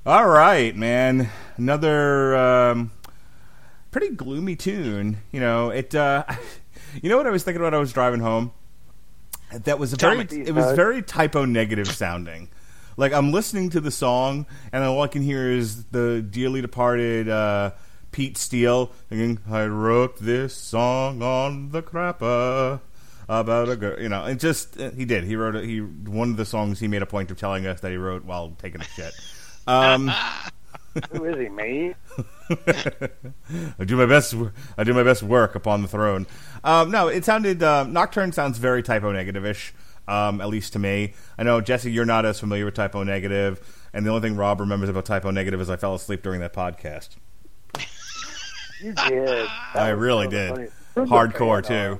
[0.07, 1.31] All right, man.
[1.57, 2.91] Another um,
[3.89, 5.17] pretty gloomy tune.
[5.31, 5.95] You know, it.
[5.95, 6.23] Uh,
[7.01, 8.51] you know what I was thinking when I was driving home?
[9.51, 10.19] That was a very.
[10.19, 12.49] It was very Type O Negative sounding.
[12.97, 17.27] Like I'm listening to the song, and all I can hear is the dearly departed
[17.27, 17.71] uh,
[18.11, 22.79] Pete Steele singing, "I wrote this song on the crapper."
[23.27, 25.23] About a girl, you know, it just he did.
[25.23, 25.65] He wrote it.
[25.65, 28.23] He one of the songs he made a point of telling us that he wrote
[28.23, 29.15] while taking a shit.
[29.67, 30.11] Um,
[31.11, 31.49] Who is he?
[31.49, 31.93] Me?
[33.79, 34.33] I do my best.
[34.77, 36.25] I do my best work upon the throne.
[36.63, 37.61] Um, no, it sounded.
[37.61, 39.73] Uh, Nocturne sounds very Type O Negative-ish,
[40.07, 41.13] um, at least to me.
[41.37, 43.59] I know Jesse, you're not as familiar with Type O Negative,
[43.93, 46.39] and the only thing Rob remembers about Type O Negative is I fell asleep during
[46.39, 47.09] that podcast.
[48.81, 49.47] You did.
[49.73, 50.71] I really did.
[50.95, 51.99] Hardcore too.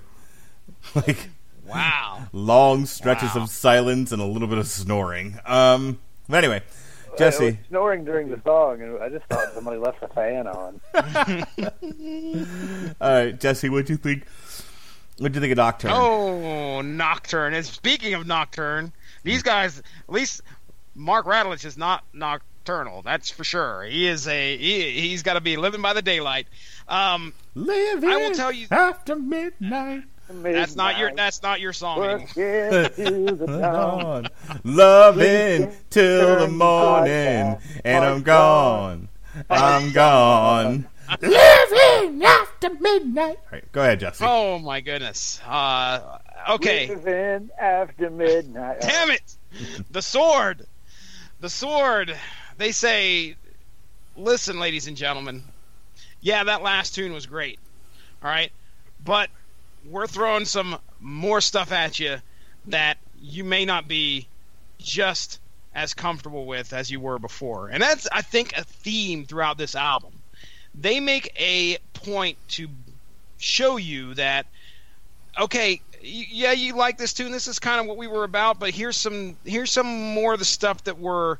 [0.93, 1.30] like
[1.66, 2.28] Wow.
[2.32, 3.43] long stretches Wow.
[3.43, 5.39] of silence and a little bit of snoring.
[5.45, 5.99] Um,
[6.30, 6.61] but anyway,
[7.22, 7.59] I was Jesse.
[7.70, 10.82] snoring during the song, and I just thought somebody left the fan on.
[13.01, 14.26] All right, Jesse, what do you think?
[15.18, 15.91] What do you think of Nocturne?
[15.93, 17.53] Oh, Nocturne.
[17.53, 18.91] And speaking of Nocturne,
[19.24, 20.41] these guys, at least
[20.93, 23.01] Mark Radulich is not nocturnal.
[23.01, 23.84] That's for sure.
[23.84, 26.47] He is a he, he's got to be living by the daylight.
[26.89, 30.03] Um, Living I will tell you- after midnight.
[30.30, 32.28] That's not your that's not your song anymore.
[32.28, 33.59] To the dawn.
[33.61, 34.28] dawn,
[34.63, 39.09] loving till the morning, and I'm gone.
[39.49, 40.88] I'm gone.
[41.21, 43.38] Living after midnight.
[43.38, 44.26] All right, go ahead, Jesse.
[44.28, 45.39] Oh my goodness.
[45.45, 46.19] Uh,
[46.49, 46.88] okay.
[46.88, 48.82] Living after midnight.
[48.82, 49.38] Damn it!
[49.91, 50.65] The sword!
[51.41, 52.15] The sword!
[52.57, 53.36] They say,
[54.17, 55.43] listen, ladies and gentlemen,
[56.21, 57.59] yeah, that last tune was great.
[58.23, 58.51] Alright?
[59.03, 59.30] But
[59.89, 62.17] we're throwing some more stuff at you
[62.67, 64.27] that you may not be
[64.79, 65.39] just
[65.73, 67.69] as comfortable with as you were before.
[67.69, 70.13] And that's, I think, a theme throughout this album.
[70.73, 72.67] They make a point to
[73.38, 74.45] show you that
[75.38, 77.31] okay, yeah, you like this tune.
[77.31, 80.39] This is kind of what we were about, but here's some here's some more of
[80.39, 81.38] the stuff that we're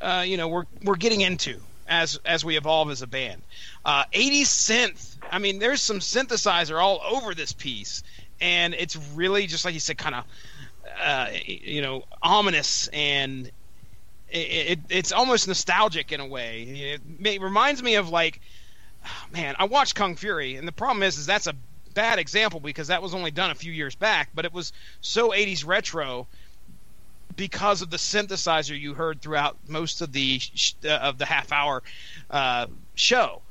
[0.00, 1.60] uh, you know we're we're getting into
[1.92, 3.42] as as we evolve as a band.
[3.84, 5.16] Uh, 80s synth.
[5.30, 8.02] I mean, there's some synthesizer all over this piece,
[8.40, 10.24] and it's really just like you said, kind of
[11.04, 13.50] uh, you know ominous and.
[14.34, 16.62] It, it, it's almost nostalgic in a way.
[16.94, 18.40] It, may- it reminds me of like,
[19.30, 21.54] man, I watched Kung Fury, and the problem is, is that's a
[21.92, 24.72] bad example because that was only done a few years back, but it was
[25.02, 26.26] so 80s retro
[27.36, 31.52] because of the synthesizer you heard throughout most of the sh- uh, of the half
[31.52, 31.82] hour
[32.30, 33.42] uh, show,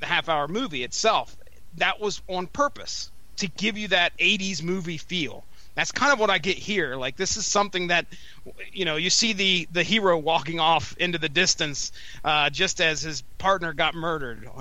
[0.00, 1.36] the half hour movie itself.
[1.76, 5.44] That was on purpose to give you that 80s movie feel.
[5.74, 6.96] That's kind of what I get here.
[6.96, 8.06] Like this is something that,
[8.72, 11.92] you know, you see the the hero walking off into the distance,
[12.24, 14.48] uh, just as his partner got murdered.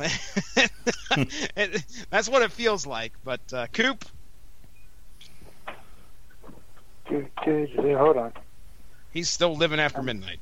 [2.09, 3.13] That's what it feels like.
[3.24, 4.03] But uh, Coop,
[7.07, 8.34] Hold on.
[9.16, 10.39] He's still living after midnight.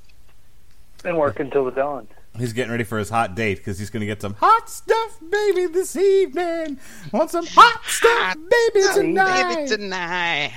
[1.03, 2.07] Been working till the dawn.
[2.37, 5.19] He's getting ready for his hot date because he's going to get some hot stuff,
[5.29, 6.79] baby, this evening.
[7.11, 9.55] Want some hot stuff, baby, tonight.
[9.55, 10.53] Baby tonight.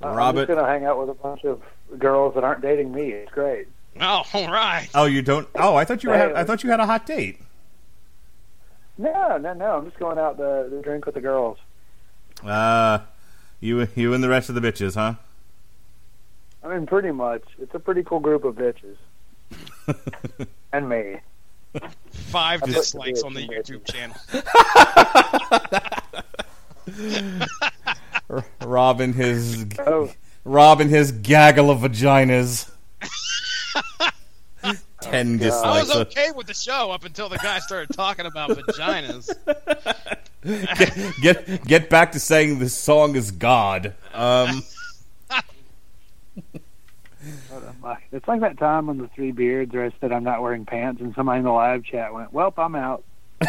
[0.00, 0.46] Uh, I'm Robert.
[0.46, 1.62] just gonna hang out with a bunch of
[1.98, 3.10] girls that aren't dating me.
[3.10, 3.66] It's great.
[4.00, 4.88] Oh, all right.
[4.94, 5.48] Oh, you don't?
[5.54, 6.18] Oh, I thought you were.
[6.18, 7.40] Ha- I thought you had a hot date.
[8.98, 9.78] No, no, no.
[9.78, 11.58] I'm just going out to, to drink with the girls.
[12.44, 12.98] Uh,
[13.58, 15.14] you, you and the rest of the bitches, huh?
[16.66, 17.42] I mean, pretty much.
[17.60, 18.96] It's a pretty cool group of bitches.
[20.72, 21.20] and me.
[22.10, 24.16] Five put the dislikes on the bitch in YouTube channel.
[28.62, 30.10] Rob and his, Oh,
[30.44, 32.70] Rob and his gaggle of vaginas.
[35.00, 39.30] Ten I was okay with the show up until the guy started talking about vaginas.
[40.42, 43.94] get, get get back to saying this song is God.
[44.12, 44.64] Um,
[48.12, 51.00] it's like that time on the Three Beards where I said I'm not wearing pants,
[51.00, 53.04] and somebody in the live chat went, "Welp, I'm out."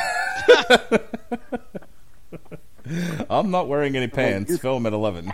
[3.29, 4.57] I'm not wearing any pants.
[4.59, 5.33] Film at eleven.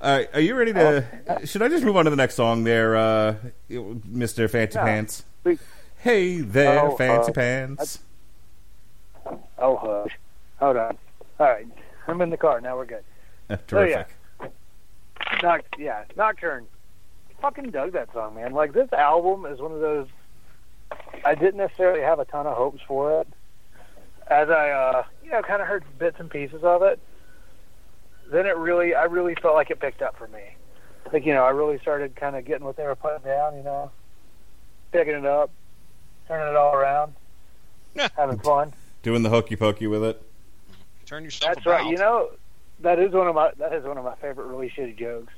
[0.00, 1.04] All right, are you ready to?
[1.44, 3.34] Should I just move on to the next song, there, uh,
[3.68, 4.84] Mister Fancy Yeah.
[4.84, 5.24] Pants?
[5.44, 5.58] We-
[6.00, 7.98] Hey there, Oh, Fancy uh, Pants.
[9.58, 10.16] Oh, hush.
[10.60, 10.96] Hold on.
[11.40, 11.66] All right,
[12.06, 12.76] I'm in the car now.
[12.76, 13.02] We're good.
[13.50, 14.08] Uh, terrific.
[15.40, 16.66] Noct- yeah, Nocturne.
[17.40, 18.52] Fucking dug that song, man.
[18.52, 20.06] Like this album is one of those.
[21.24, 23.28] I didn't necessarily have a ton of hopes for it.
[24.28, 26.98] As I, uh, you know, kind of heard bits and pieces of it.
[28.30, 30.40] Then it really, I really felt like it picked up for me.
[31.12, 33.56] Like you know, I really started kind of getting what they were putting down.
[33.56, 33.90] You know,
[34.92, 35.50] picking it up,
[36.26, 37.14] turning it all around,
[38.16, 38.72] having fun.
[39.02, 40.20] Doing the hokey pokey with it.
[41.06, 41.80] Turn yourself That's about.
[41.82, 41.90] right.
[41.90, 42.30] You know,
[42.80, 45.32] that is one of my that is one of my favorite really shitty jokes.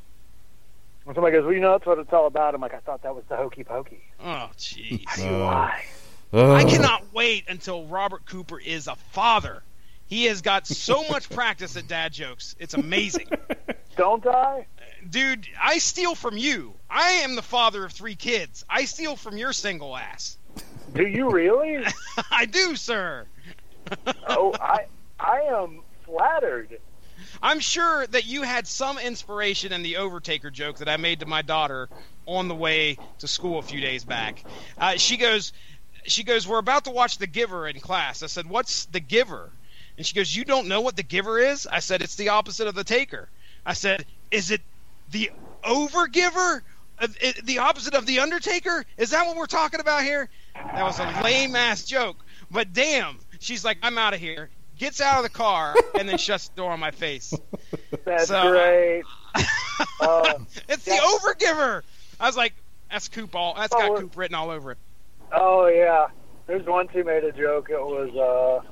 [1.05, 3.03] When somebody goes, "Well, you know, that's what it's all about," I'm like, "I thought
[3.03, 5.05] that was the hokey pokey." Oh, jeez.
[5.19, 5.85] Uh, Why?
[6.33, 9.63] I cannot wait until Robert Cooper is a father.
[10.07, 12.55] He has got so much practice at dad jokes.
[12.59, 13.29] It's amazing.
[13.97, 14.67] Don't I?
[15.09, 16.75] Dude, I steal from you.
[16.89, 18.65] I am the father of three kids.
[18.69, 20.37] I steal from your single ass.
[20.95, 21.85] Do you really?
[22.31, 23.27] I do, sir.
[24.29, 24.87] oh, I
[25.19, 26.79] I am flattered.
[27.43, 31.27] I'm sure that you had some inspiration in the Overtaker joke that I made to
[31.27, 31.89] my daughter
[32.27, 34.45] on the way to school a few days back.
[34.79, 35.53] Uh, she goes,
[36.05, 38.23] she goes, we're about to watch The Giver in class.
[38.23, 39.51] I said, what's The Giver?
[39.97, 41.67] And she goes, you don't know what The Giver is?
[41.67, 43.29] I said, it's the opposite of the Taker.
[43.65, 44.61] I said, is it
[45.11, 45.31] the
[45.65, 46.63] Overgiver?
[46.99, 47.07] Uh,
[47.45, 48.85] the opposite of the Undertaker?
[48.99, 50.29] Is that what we're talking about here?
[50.55, 52.17] That was a lame ass joke.
[52.51, 54.51] But damn, she's like, I'm out of here.
[54.81, 57.35] Gets out of the car and then shuts the door on my face.
[58.05, 59.03] That's So- great.
[60.01, 60.35] Uh,
[60.69, 60.93] It's the.
[60.93, 61.83] Overgiver.
[62.19, 62.55] I was like,
[62.91, 63.55] that's Coop all.
[63.55, 64.79] That's got Oh, Coop written all over it.
[65.33, 66.07] oh yeah,
[66.47, 67.69] there's once he made a joke.
[67.71, 68.67] It was uh,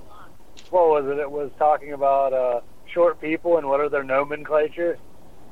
[0.70, 1.18] what was it?
[1.18, 2.60] It was talking about uh,
[2.92, 4.98] short people and what are their nomenclature.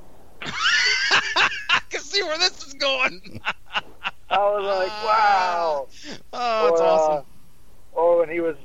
[0.43, 3.41] I can see where this is going.
[4.31, 5.89] I was like, wow.
[6.33, 7.25] Oh, it's or, awesome.
[7.95, 8.57] Uh, or when he was,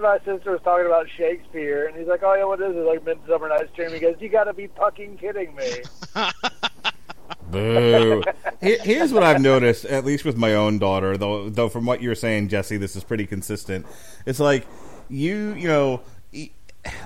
[0.00, 2.80] my sister was talking about Shakespeare, and he's like, "Oh yeah, what is it?
[2.80, 5.82] Like Midsummer Night's Dream?" He goes, "You got to be fucking kidding me."
[7.50, 8.22] Boo.
[8.60, 11.50] Here's what I've noticed, at least with my own daughter, though.
[11.50, 13.86] Though from what you're saying, Jesse, this is pretty consistent.
[14.24, 14.66] It's like
[15.08, 16.00] you, you know,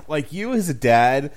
[0.07, 1.33] like you as a dad,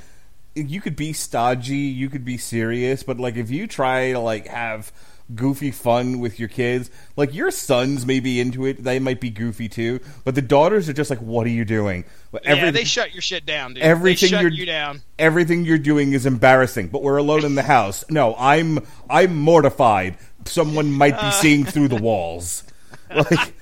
[0.55, 4.47] you could be stodgy, you could be serious, but like if you try to like
[4.47, 4.93] have
[5.35, 9.31] goofy fun with your kids, like your sons may be into it, they might be
[9.31, 12.05] goofy too, but the daughters are just like, "What are you doing?"
[12.45, 13.83] yeah, they shut your shit down, dude.
[13.83, 15.03] everything they shut you're you down.
[15.19, 18.79] everything you're doing is embarrassing but we're alone in the house no i'm
[19.11, 21.27] i'm mortified someone might Uh.
[21.29, 22.63] be seeing through the walls
[23.15, 23.53] like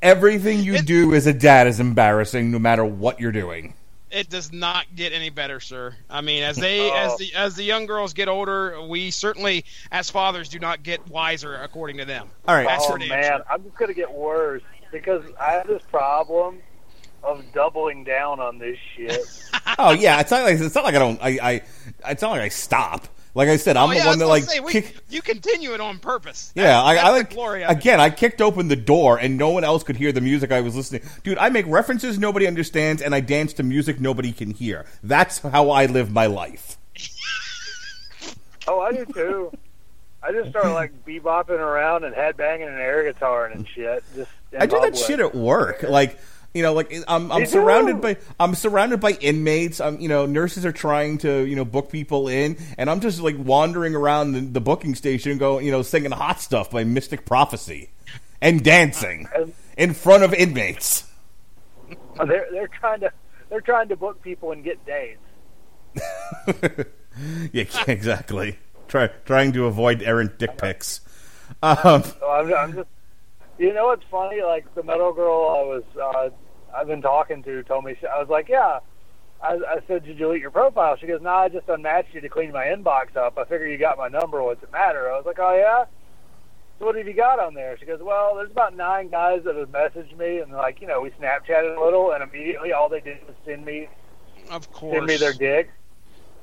[0.00, 3.74] everything you do as a dad is embarrassing no matter what you're doing
[4.16, 5.94] It does not get any better, sir.
[6.08, 6.94] I mean, as they Oh.
[6.94, 11.06] as the as the young girls get older, we certainly, as fathers, do not get
[11.08, 12.30] wiser according to them.
[12.48, 13.44] all right That's oh man, sure.
[13.50, 16.60] I'm just gonna get worse because I have this problem
[17.22, 19.20] of doubling down on this shit.
[19.78, 21.62] oh yeah it's not like it's not like i don't i i
[22.10, 24.52] it's not like i stop like i said i'm oh, the one that like gonna
[24.52, 26.52] say, we, kick, you continue it on purpose.
[26.56, 27.76] Yeah, That's- I, that's I like glory of it.
[27.78, 28.00] again.
[28.00, 30.74] I kicked open the door, and no one else could hear the music I was
[30.74, 31.02] listening.
[31.22, 34.86] Dude, I make references nobody understands, and I dance to music nobody can hear.
[35.02, 36.78] That's how I live my life.
[38.68, 39.52] Oh, I do too.
[40.22, 44.02] I just start like bebopping around and headbanging an air guitar and shit.
[44.16, 44.96] Just I do that public.
[44.96, 45.84] shit at work.
[45.84, 46.18] Like,
[46.56, 49.80] you know, like I'm, I'm surrounded by I'm surrounded by inmates.
[49.80, 53.20] I'm, you know, nurses are trying to, you know, book people in, and I'm just
[53.20, 57.24] like wandering around the, the booking station, going, you know, singing "Hot Stuff" by Mystic
[57.24, 57.90] Prophecy,
[58.40, 59.28] and dancing
[59.76, 61.04] in front of inmates.
[62.26, 63.12] They're they're trying to
[63.50, 65.20] they're trying to book people and get dates.
[67.52, 68.58] Yeah, exactly.
[68.88, 71.00] Try, trying to avoid errant dick pics.
[71.62, 72.88] Um, I'm, I'm just,
[73.58, 74.42] you know, what's funny?
[74.42, 76.30] Like the metal girl I was, uh,
[76.76, 78.80] I've been talking to told me I was like, yeah.
[79.42, 80.96] I, I said, did you delete your profile?
[80.96, 83.36] She goes, no, I just unmatched you to clean my inbox up.
[83.38, 84.42] I figure you got my number.
[84.42, 85.10] What's it matter?
[85.10, 85.84] I was like, oh yeah.
[86.78, 87.76] So what have you got on there?
[87.78, 91.00] She goes, well, there's about nine guys that have messaged me, and like, you know,
[91.00, 93.88] we Snapchatted a little, and immediately all they did was send me
[94.50, 94.94] Of course.
[94.94, 95.70] send me their dick.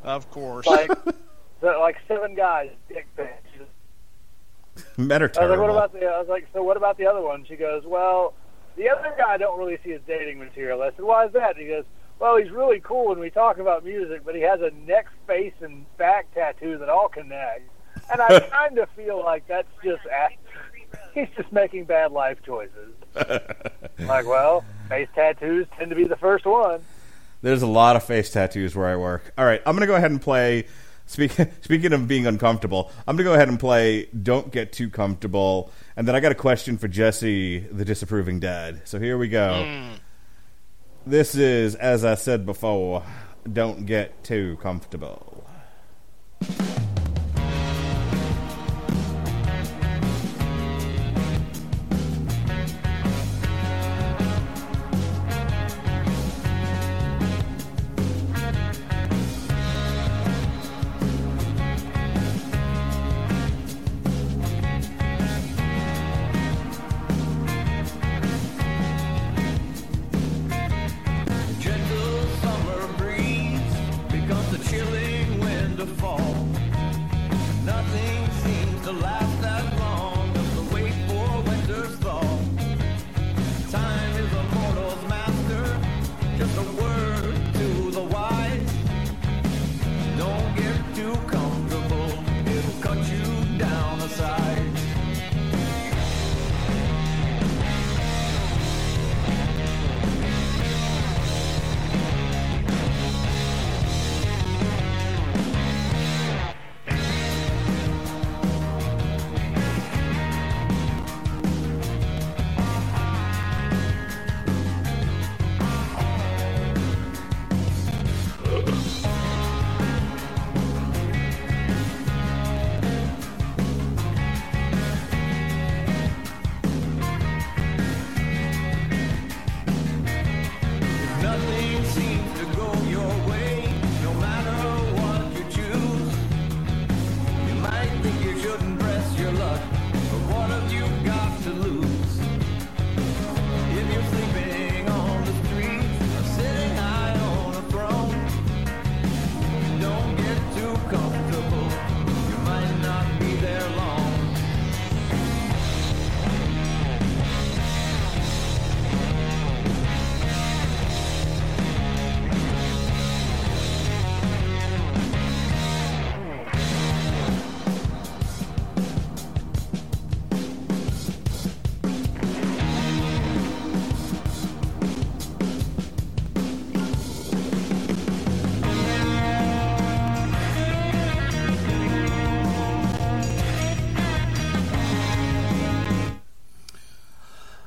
[0.03, 0.65] Of course.
[0.65, 0.91] Like,
[1.61, 4.87] so, like seven guys dick pics.
[4.97, 6.05] men are I was like, what about the?
[6.05, 7.45] I was like, so what about the other one?
[7.45, 8.33] She goes, well,
[8.75, 10.81] the other guy I don't really see as dating material.
[10.81, 11.57] I said, why is that?
[11.57, 11.85] He goes,
[12.19, 15.53] well, he's really cool when we talk about music, but he has a neck, face,
[15.61, 17.69] and back tattoo that all connect.
[18.11, 20.01] And I kind of feel like that's just
[21.13, 22.93] he's just making bad life choices.
[23.99, 26.81] Like, well, face tattoos tend to be the first one.
[27.41, 29.31] There's a lot of face tattoos where I work.
[29.37, 30.65] All right, I'm gonna go ahead and play.
[31.05, 35.71] Speak, speaking of being uncomfortable, I'm gonna go ahead and play "Don't Get Too Comfortable,"
[35.95, 38.81] and then I got a question for Jesse, the disapproving dad.
[38.85, 39.63] So here we go.
[39.65, 39.95] Hmm.
[41.05, 43.03] This is, as I said before,
[43.51, 45.45] "Don't Get Too Comfortable."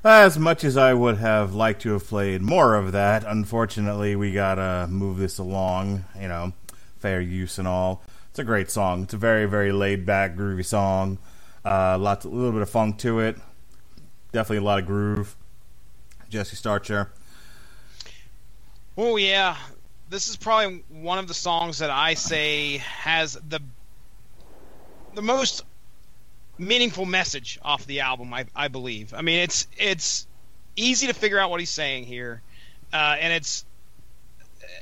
[0.06, 4.32] As much as I would have liked to have played more of that, unfortunately, we
[4.32, 6.04] gotta move this along.
[6.16, 6.52] You know,
[6.96, 8.04] fair use and all.
[8.30, 9.02] It's a great song.
[9.02, 11.18] It's a very, very laid back, groovy song.
[11.64, 13.36] Uh, lots, a little bit of funk to it.
[14.30, 15.34] Definitely a lot of groove.
[16.28, 17.10] Jesse Starcher.
[18.96, 19.56] Oh yeah,
[20.08, 23.58] this is probably one of the songs that I say has the
[25.14, 25.64] the most
[26.58, 28.32] meaningful message off the album.
[28.32, 29.14] I, I believe.
[29.14, 30.26] I mean, it's it's
[30.76, 32.42] easy to figure out what he's saying here,
[32.92, 33.64] uh, and it's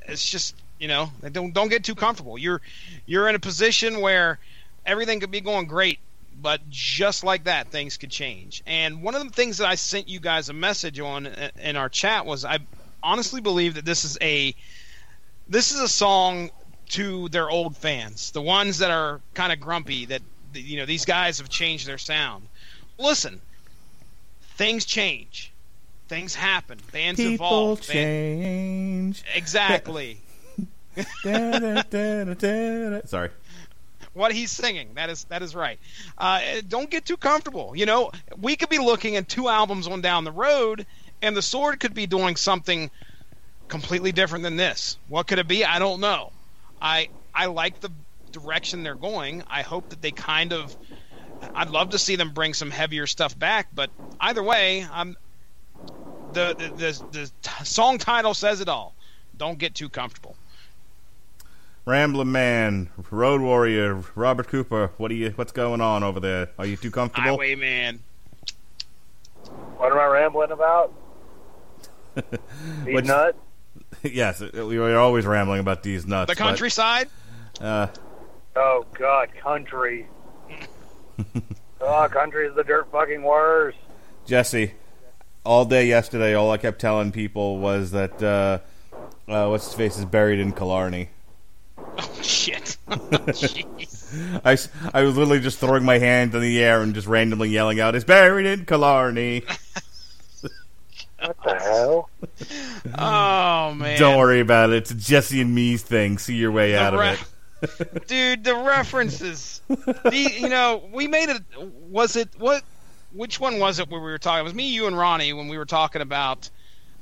[0.06, 2.38] it's just you know don't don't get too comfortable.
[2.38, 2.60] You're
[3.06, 4.38] you're in a position where
[4.86, 5.98] everything could be going great,
[6.40, 8.62] but just like that, things could change.
[8.66, 11.26] And one of the things that I sent you guys a message on
[11.60, 12.58] in our chat was I
[13.02, 14.54] honestly believe that this is a
[15.48, 16.50] this is a song
[16.90, 20.22] to their old fans, the ones that are kind of grumpy that
[20.60, 22.46] you know these guys have changed their sound.
[22.98, 23.40] Listen,
[24.56, 25.52] things change,
[26.08, 27.80] things happen, bands People evolve.
[27.86, 29.24] ban- change.
[29.34, 30.18] exactly.
[31.24, 33.00] Da, da, da, da, da, da.
[33.06, 33.30] Sorry.
[34.12, 34.90] what he's singing.
[34.94, 35.78] That is that is right.
[36.16, 37.72] Uh, don't get too comfortable.
[37.76, 40.86] You know, we could be looking at two albums on down the road,
[41.20, 42.90] and the Sword could be doing something
[43.66, 44.96] completely different than this.
[45.08, 45.64] What could it be?
[45.64, 46.30] I don't know.
[46.80, 47.90] I I like the
[48.34, 49.42] direction they're going.
[49.48, 50.76] I hope that they kind of.
[51.54, 55.16] I'd love to see them bring some heavier stuff back, but either way, I'm.
[56.32, 58.94] The the the, the t- song title says it all.
[59.36, 60.36] Don't get too comfortable.
[61.86, 64.90] Ramblin' Man, Road Warrior, Robert Cooper.
[64.96, 65.30] What are you?
[65.36, 66.48] What's going on over there?
[66.58, 67.30] Are you too comfortable?
[67.32, 68.00] Highwayman.
[69.76, 70.92] What am I rambling about?
[72.14, 73.38] These What's- nuts?
[74.02, 76.28] yes, we are always rambling about these nuts.
[76.30, 77.08] The but, countryside.
[77.60, 77.88] uh,
[78.56, 80.06] Oh God, country.
[81.80, 83.78] oh, country is the dirt fucking worst.
[84.26, 84.72] Jesse,
[85.44, 88.58] all day yesterday, all I kept telling people was that uh,
[89.28, 91.10] uh, what's his face is buried in Killarney.
[91.78, 92.76] Oh shit!
[92.88, 94.40] Jeez.
[94.44, 97.48] I, s- I was literally just throwing my hand in the air and just randomly
[97.50, 99.42] yelling out, "It's buried in Killarney."
[101.20, 102.10] What the hell?
[102.98, 103.98] Oh man!
[103.98, 104.76] Don't worry about it.
[104.76, 106.18] It's a Jesse and me's thing.
[106.18, 107.26] See your way The out re- of it.
[108.06, 109.60] Dude, the references.
[109.68, 111.42] the, you know, we made it.
[111.90, 112.62] Was it what?
[113.12, 114.40] Which one was it where we were talking?
[114.40, 116.50] It was me, you, and Ronnie when we were talking about.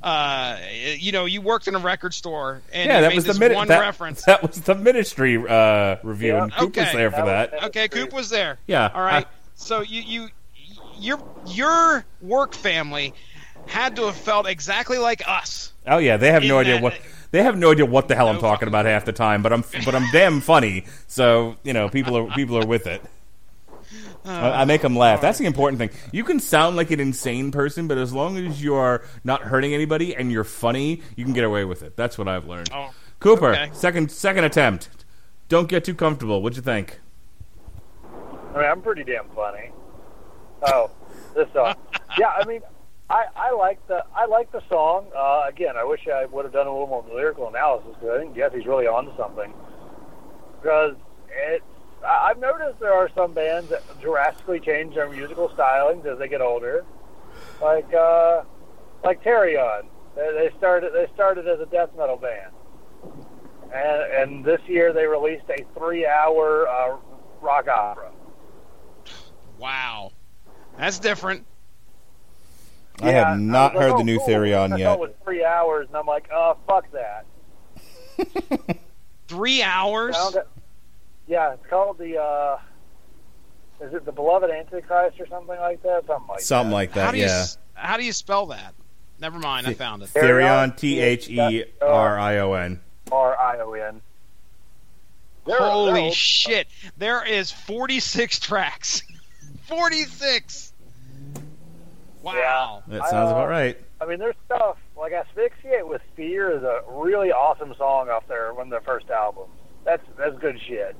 [0.03, 0.59] Uh,
[0.99, 3.35] you know, you worked in a record store, and Yeah, you that made was the
[3.35, 3.55] minute.
[3.55, 4.25] one that, reference.
[4.25, 6.43] that was the ministry uh, review, Yeah.
[6.43, 6.97] and Coop was Okay.
[6.97, 7.65] there for That that.
[7.67, 8.59] Okay, Coop was there.
[8.67, 9.25] Yeah, All right.
[9.25, 10.29] I- so you you
[10.99, 13.15] your your work family
[13.67, 15.73] had to have felt exactly like us.
[15.87, 16.95] Oh yeah, they have no idea that- what
[17.33, 19.43] they have no idea what the hell I'm talking about half the time.
[19.43, 23.03] But I'm but I'm damn funny, so you know people are people are with it.
[24.25, 25.21] I, I make them laugh.
[25.21, 25.91] That's the important thing.
[26.13, 30.15] You can sound like an insane person, but as long as you're not hurting anybody
[30.15, 31.97] and you're funny, you can get away with it.
[31.97, 32.71] That's what I've learned.
[32.73, 33.71] Oh, Cooper, okay.
[33.73, 34.89] second second attempt.
[35.49, 36.41] Don't get too comfortable.
[36.41, 37.01] What'd you think?
[38.55, 39.71] I mean, I'm pretty damn funny.
[40.67, 40.91] Oh,
[41.35, 41.75] this song.
[42.19, 42.61] yeah, I mean,
[43.13, 45.07] I, I like the I like the song.
[45.15, 48.23] Uh, again, I wish I would have done a little more lyrical analysis because I
[48.23, 49.53] think Jesse's really onto something.
[50.61, 50.97] Because
[51.31, 51.65] it's
[52.03, 56.27] I- I've noticed there are some bands that drastically change their musical stylings as they
[56.27, 56.87] get older,
[57.61, 58.45] like uh,
[59.05, 59.83] like Therion.
[60.17, 62.53] They, they started they started as a death metal band,
[63.75, 66.97] and and this year they released a three hour uh,
[67.43, 68.11] rock opera.
[69.59, 70.13] wow,
[70.79, 71.47] that's different.
[73.03, 74.29] I have not was like, heard oh, the new cool.
[74.29, 74.95] Therion yet.
[74.95, 77.25] it was three hours, and I'm like, oh fuck that.
[79.29, 80.17] Three hours.
[80.35, 80.47] It-
[81.27, 82.19] Yeah, it's called the.
[82.21, 82.59] uh
[83.81, 86.07] Is it the Beloved Antichrist or something like that?
[86.07, 86.75] Something like Something that.
[86.75, 87.13] like How that.
[87.13, 87.41] do you Yeah.
[87.41, 88.75] s- how do you spell that?
[89.19, 90.11] Never mind, I found it.
[90.11, 92.81] Therion, T H E R I O N.
[93.11, 94.01] R I O N.
[95.47, 96.69] They're- Holy they're shit!
[96.99, 99.03] There is 46 tracks.
[99.69, 100.72] 46.
[102.23, 102.83] Wow.
[102.89, 103.77] That sounds Uh, about right.
[104.01, 108.53] I mean, there's stuff like "Asphyxiate with Fear" is a really awesome song off their
[108.55, 109.53] one of their first albums.
[109.85, 110.97] That's that's good shit.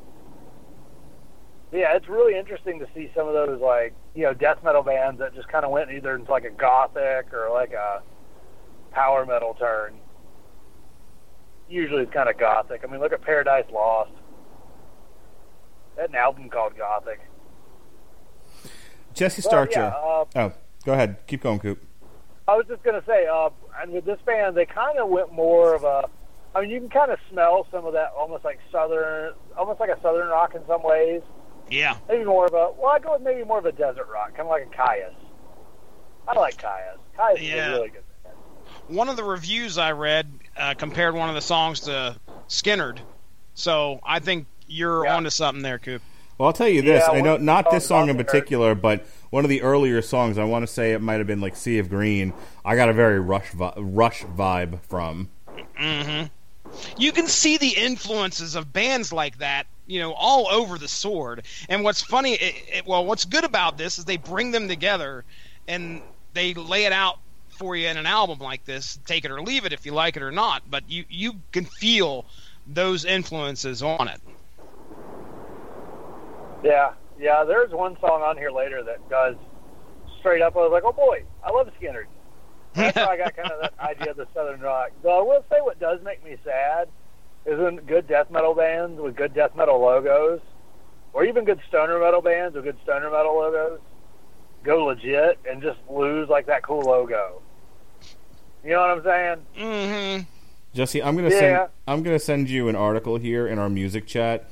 [1.73, 5.19] Yeah, it's really interesting to see some of those like you know death metal bands
[5.21, 8.03] that just kind of went either into like a gothic or like a
[8.91, 9.95] power metal turn.
[11.69, 12.83] Usually it's kind of gothic.
[12.87, 14.11] I mean, look at Paradise Lost.
[15.97, 17.21] That an album called Gothic.
[19.15, 19.81] Jesse Starcher.
[19.81, 20.53] yeah, uh, oh,
[20.83, 21.17] go ahead.
[21.27, 21.83] Keep going, Coop.
[22.49, 25.75] I was just gonna say, uh, and with this band, they kind of went more
[25.75, 26.09] of a.
[26.55, 29.89] I mean, you can kind of smell some of that, almost like southern, almost like
[29.91, 31.23] a southern rock in some ways.
[31.71, 31.97] Yeah.
[32.09, 32.71] Maybe more of a.
[32.77, 35.15] Well, I go with maybe more of a desert rock, kind of like a Kyuss.
[36.29, 36.99] I like Kyuss.
[37.19, 37.69] Kyuss's Yeah.
[37.69, 38.37] a really good band.
[38.89, 42.17] One of the reviews I read uh, compared one of the songs to
[42.49, 42.99] Skynyrd,
[43.55, 45.17] so I think you're Yeah.
[45.17, 46.03] onto something there, Coop.
[46.39, 47.05] Well, I'll tell you this.
[47.07, 50.39] Yeah, I know not this song song in particular, but one of the earlier songs.
[50.39, 52.33] I want to say it might have been like "Sea of Green."
[52.65, 55.29] I got a very rush vi- rush vibe from.
[55.79, 56.27] Mm-hmm.
[56.97, 61.43] you can see the influences of bands like that you know all over the sword
[61.69, 65.25] and what's funny it, it, well what's good about this is they bring them together
[65.69, 66.01] and
[66.35, 67.19] they lay it out
[67.49, 70.17] for you in an album like this take it or leave it if you like
[70.17, 72.25] it or not but you you can feel
[72.67, 74.21] those influences on it
[76.63, 77.45] Yeah, yeah.
[77.45, 79.37] There's one song on here later that does
[80.21, 80.57] straight up.
[80.57, 82.05] I was like, oh boy, I love Skynyrd.
[82.75, 84.91] That's how I got kind of that idea of the southern rock.
[85.03, 86.89] Though I will say, what does make me sad
[87.45, 90.41] is when good death metal bands with good death metal logos,
[91.13, 93.81] or even good stoner metal bands with good stoner metal logos,
[94.63, 97.43] go legit and just lose like that cool logo.
[98.65, 99.47] You know what I'm saying?
[99.59, 100.23] mm-hmm
[100.73, 101.39] Jesse, I'm gonna Yeah.
[101.39, 104.49] send I'm gonna send you an article here in our music chat.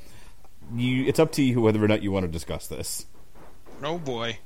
[0.75, 3.07] You, it's up to you whether or not you want to discuss this.
[3.83, 4.39] oh boy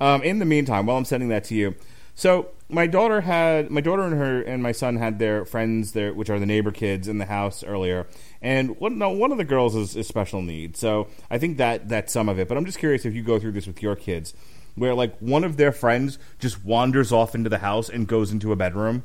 [0.00, 1.74] Um, in the meantime, while I'm sending that to you,
[2.14, 6.12] so my daughter had my daughter and her and my son had their friends there,
[6.12, 8.06] which are the neighbor kids, in the house earlier,
[8.40, 10.78] and one no one of the girls is, is special needs.
[10.78, 12.48] So I think that that's some of it.
[12.48, 14.34] But I'm just curious if you go through this with your kids,
[14.74, 18.52] where like one of their friends just wanders off into the house and goes into
[18.52, 19.04] a bedroom.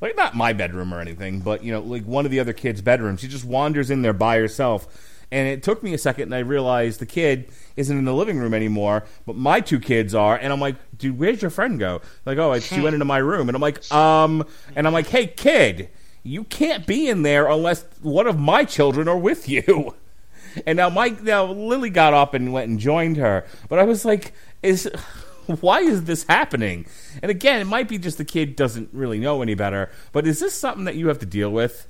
[0.00, 2.82] Like not my bedroom or anything, but you know, like one of the other kids'
[2.82, 3.20] bedrooms.
[3.20, 4.86] She just wanders in there by herself.
[5.30, 8.38] And it took me a second, and I realized the kid isn't in the living
[8.38, 10.36] room anymore, but my two kids are.
[10.36, 12.00] And I'm like, dude, where's your friend go?
[12.24, 13.48] Like, oh, she went into my room.
[13.48, 14.44] And I'm like, um,
[14.76, 15.90] and I'm like, hey, kid,
[16.22, 19.94] you can't be in there unless one of my children are with you.
[20.64, 24.06] And now Mike, now Lily got up and went and joined her, but I was
[24.06, 24.88] like, is
[25.60, 26.86] why is this happening?
[27.22, 30.40] And again, it might be just the kid doesn't really know any better, but is
[30.40, 31.86] this something that you have to deal with?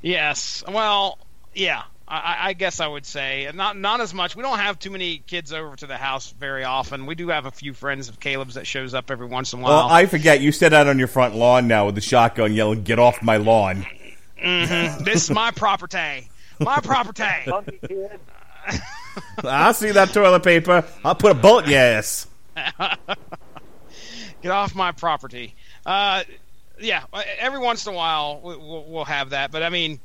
[0.00, 0.64] Yes.
[0.66, 1.18] Well,
[1.54, 1.82] yeah.
[2.10, 4.34] I, I- I guess I would say not not as much.
[4.36, 7.06] We don't have too many kids over to the house very often.
[7.06, 9.62] We do have a few friends of Caleb's that shows up every once in a
[9.62, 9.72] while.
[9.86, 12.82] Well, I forget you sit out on your front lawn now with the shotgun yelling,
[12.82, 13.86] "Get off my lawn!"
[14.42, 16.28] this is my property.
[16.58, 17.22] My property.
[19.44, 20.84] I'll see that toilet paper.
[21.04, 22.26] I'll put a bullet in your ass.
[24.42, 25.54] Get off my property.
[25.84, 26.24] Uh,
[26.80, 27.04] yeah.
[27.38, 30.00] Every once in a while we- we'll, we'll have that, but I mean,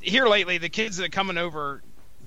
[0.00, 1.82] here lately the kids that are coming over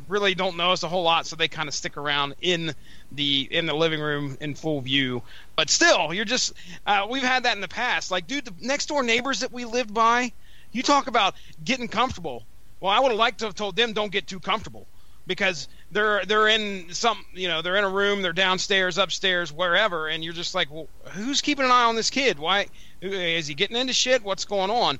[0.07, 2.75] really don't know us a whole lot, so they kind of stick around in
[3.11, 5.23] the in the living room in full view.
[5.55, 6.53] But still, you're just
[6.85, 8.11] uh, we've had that in the past.
[8.11, 10.31] Like, dude, the next door neighbors that we lived by,
[10.71, 12.43] you talk about getting comfortable.
[12.79, 14.87] Well, I would have liked to have told them don't get too comfortable
[15.27, 20.07] because they're they're in some you know they're in a room, they're downstairs, upstairs, wherever,
[20.07, 22.39] and you're just like, well, who's keeping an eye on this kid?
[22.39, 22.67] Why
[23.01, 24.23] is he getting into shit?
[24.23, 24.99] What's going on?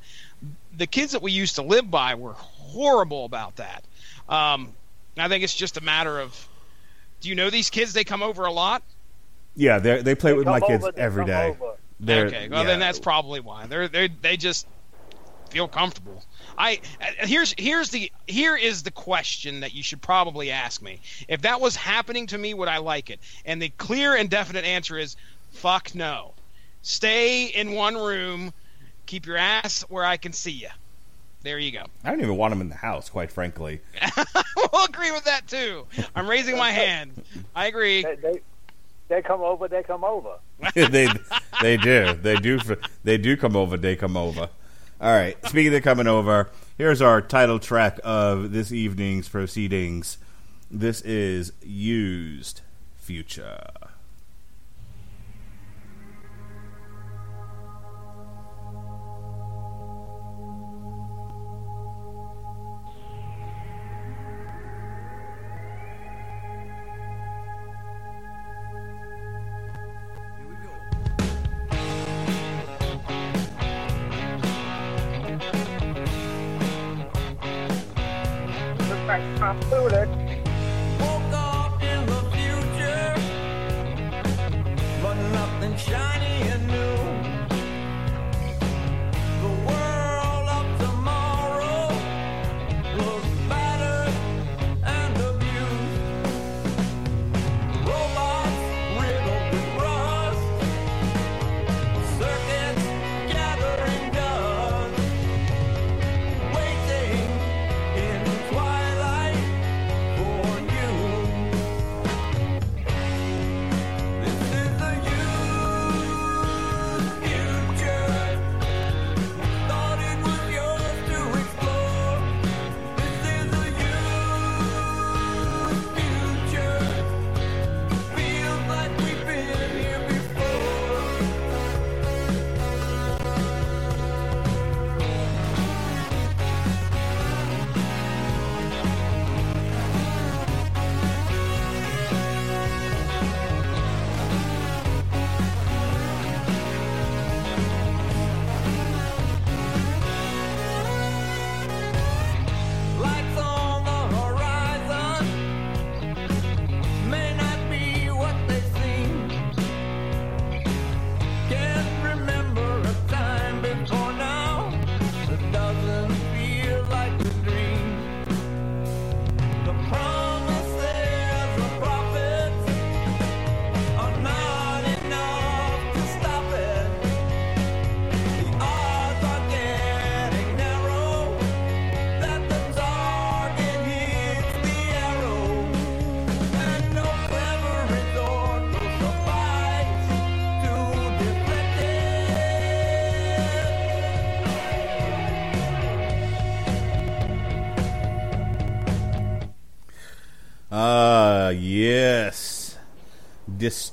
[0.77, 2.35] The kids that we used to live by were
[2.71, 3.83] horrible about that.
[4.27, 4.73] Um,
[5.17, 6.47] I think it's just a matter of,
[7.19, 7.93] do you know these kids?
[7.93, 8.81] They come over a lot.
[9.55, 11.49] Yeah, they they play with my kids over, they every come day.
[11.49, 11.75] over.
[11.99, 12.67] They're- okay, well yeah.
[12.67, 14.65] then that's probably why they're they they just
[15.49, 16.23] feel comfortable.
[16.57, 21.01] I uh, here's here's the here is the question that you should probably ask me.
[21.27, 23.19] If that was happening to me, would I like it?
[23.45, 25.15] And the clear and definite answer is
[25.51, 26.33] fuck no.
[26.81, 28.53] Stay in one room,
[29.05, 30.69] keep your ass where I can see you.
[31.43, 31.85] There you go.
[32.03, 33.81] I don't even want them in the house, quite frankly.
[34.55, 35.87] we'll agree with that too.
[36.15, 37.11] I'm raising my hand.
[37.55, 38.03] I agree.
[38.03, 38.41] They, they,
[39.07, 39.67] they come over.
[39.67, 40.35] They come over.
[40.75, 41.07] they
[41.61, 42.59] they do they do
[43.03, 43.75] they do come over.
[43.75, 44.49] They come over.
[45.01, 45.35] All right.
[45.47, 50.19] Speaking of coming over, here's our title track of this evening's proceedings.
[50.69, 52.61] This is used
[52.97, 53.63] future.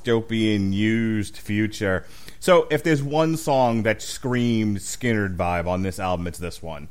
[0.09, 2.05] Dystopian used future.
[2.41, 6.89] So if there's one song that screams Skynyrd vibe on this album, it's this one.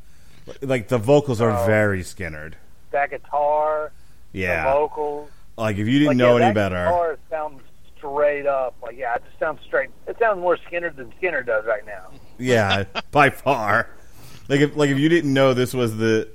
[0.61, 2.53] Like the vocals are very Skynyrd.
[2.91, 3.91] That guitar,
[4.34, 4.65] Yeah.
[4.65, 5.30] the vocals.
[5.57, 6.86] Like if you didn't Like, know yeah, any that better.
[6.86, 7.61] Guitar sounds
[7.97, 8.76] straight up.
[8.82, 9.89] Like yeah, it just sounds straight.
[10.07, 12.07] It sounds more Skynyrd than Skynyrd does right now.
[12.38, 13.89] Yeah, by far.
[14.47, 16.30] Like if like if you didn't know this was the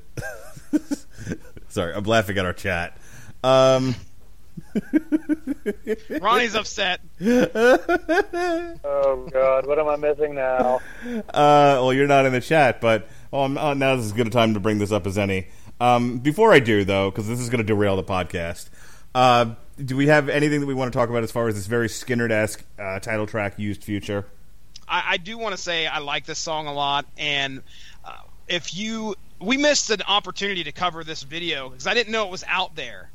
[1.68, 2.99] Sorry, I'm laughing at our chat.
[3.45, 3.95] Um
[6.20, 7.00] Ronnie's upset.
[8.84, 10.80] Oh God, what am I missing now?
[11.05, 11.22] Uh,
[11.80, 14.30] well, you're not in the chat, but oh, I'm, uh, now is as good a
[14.30, 15.48] time to bring this up as any.
[15.80, 18.68] Um, before I do, though, because this is going to derail the podcast,
[19.14, 21.66] uh, do we have anything that we want to talk about as far as this
[21.66, 24.27] very Skynyrd-esque uh, title track used future?
[24.89, 27.62] I, I do want to say I like this song a lot, and
[28.05, 28.12] uh,
[28.48, 32.31] if you we missed an opportunity to cover this video because I didn't know it
[32.31, 33.10] was out there.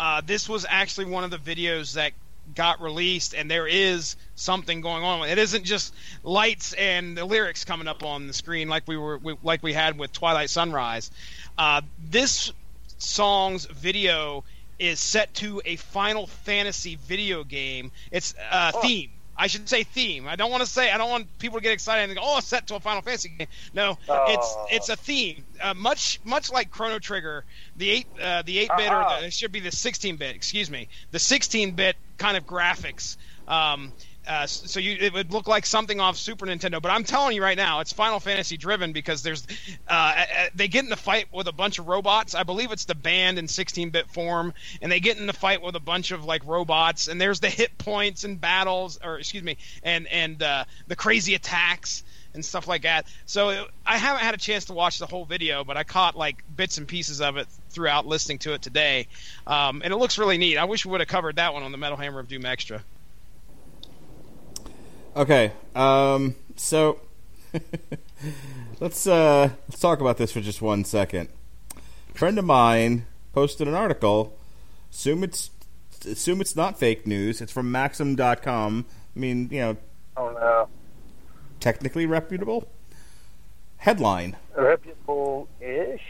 [0.00, 2.12] Uh, this was actually one of the videos that
[2.54, 5.28] got released, and there is something going on.
[5.28, 9.18] It isn't just lights and the lyrics coming up on the screen like we were
[9.18, 11.10] we, like we had with Twilight Sunrise.
[11.58, 12.50] Uh, this
[12.96, 14.42] song's video
[14.78, 17.92] is set to a Final Fantasy video game.
[18.10, 19.10] It's uh, theme.
[19.42, 20.28] I should say theme.
[20.28, 20.90] I don't want to say.
[20.92, 23.00] I don't want people to get excited and go, "Oh, it's set to a Final
[23.00, 24.66] Fantasy game." No, it's Oh.
[24.70, 25.44] it's a theme.
[25.62, 27.44] Uh, much much like Chrono Trigger,
[27.76, 29.20] the eight uh, the eight bit or Uh-huh.
[29.20, 30.36] the, it should be the sixteen bit.
[30.36, 33.16] Excuse me, the sixteen bit kind of graphics.
[33.48, 33.92] Um,
[34.26, 37.42] uh, so you, it would look like something off Super Nintendo, but I'm telling you
[37.42, 39.46] right now, it's Final Fantasy driven because there's
[39.88, 40.24] uh, uh,
[40.54, 42.34] they get in the fight with a bunch of robots.
[42.34, 44.52] I believe it's the band in 16-bit form,
[44.82, 47.08] and they get in the fight with a bunch of like robots.
[47.08, 51.34] And there's the hit points and battles, or excuse me, and and uh, the crazy
[51.34, 53.06] attacks and stuff like that.
[53.26, 56.14] So it, I haven't had a chance to watch the whole video, but I caught
[56.14, 59.08] like bits and pieces of it throughout listening to it today,
[59.46, 60.58] um, and it looks really neat.
[60.58, 62.84] I wish we would have covered that one on the Metal Hammer of Doom Extra.
[65.16, 67.00] Okay, um, so
[68.80, 71.28] let's uh, let's talk about this for just one second.
[72.14, 74.36] A friend of mine posted an article.
[74.90, 75.50] Assume it's
[76.06, 77.40] assume it's not fake news.
[77.40, 78.86] It's from Maxim.com.
[78.88, 79.76] I mean, you know,
[80.16, 80.68] Oh no,
[81.58, 82.68] technically reputable.
[83.78, 86.02] Headline: reputable-ish.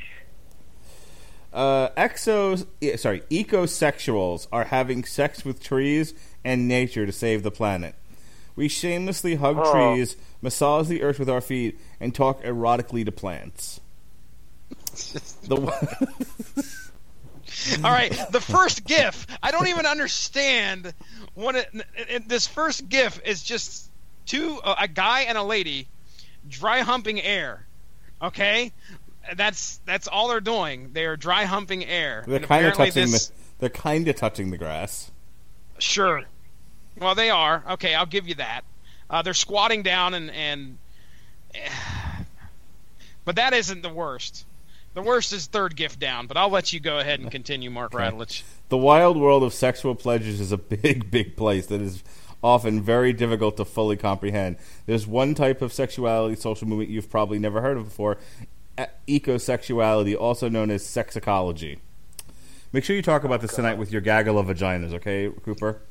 [1.55, 2.67] uh, Exos,
[2.99, 6.13] sorry, ecosexuals are having sex with trees
[6.45, 7.95] and nature to save the planet.
[8.61, 9.73] We shamelessly hug Oh.
[9.73, 13.81] trees, massage the earth with our feet, and talk erotically to plants.
[15.49, 15.57] the
[17.83, 19.27] All right, the first GIF.
[19.43, 20.93] I don't even understand
[21.33, 23.43] what it, it- this first GIF is.
[23.43, 23.91] Just
[24.27, 25.89] two, a guy and a lady,
[26.47, 27.65] dry humping air.
[28.21, 28.73] Okay,
[29.37, 30.91] that's that's all they're doing.
[30.93, 32.25] They are dry humping air.
[32.29, 35.11] they're kind of touching this- the they're kind of touching the grass.
[35.79, 36.25] Sure.
[36.99, 37.65] Well, they are.
[37.71, 38.63] Okay, I'll give you that.
[39.09, 40.79] Uh, they're squatting down and and.
[43.23, 44.47] But that isn't the worst.
[44.95, 46.27] The worst is third gift down.
[46.27, 48.43] But I'll let you go ahead and continue, Mark Radulich.
[48.71, 52.03] The wild world of sexual pleasures is a big, big place that is
[52.43, 54.57] often very difficult to fully comprehend.
[54.87, 58.17] There's one type of sexuality social movement you've probably never heard of before
[59.07, 61.79] ecosexuality, also known as sexecology.
[62.73, 65.83] Make sure you talk about this tonight with your gaggle of vaginas, okay, Cooper?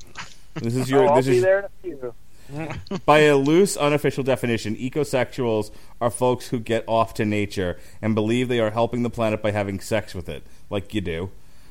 [0.56, 2.14] This is oh, your oh, I'll this be is there in a few.
[3.06, 5.72] by a loose, unofficial definition, ecosexuals
[6.02, 9.52] are folks who get off to nature and believe they are helping the planet by
[9.52, 11.30] having sex with it, like you do.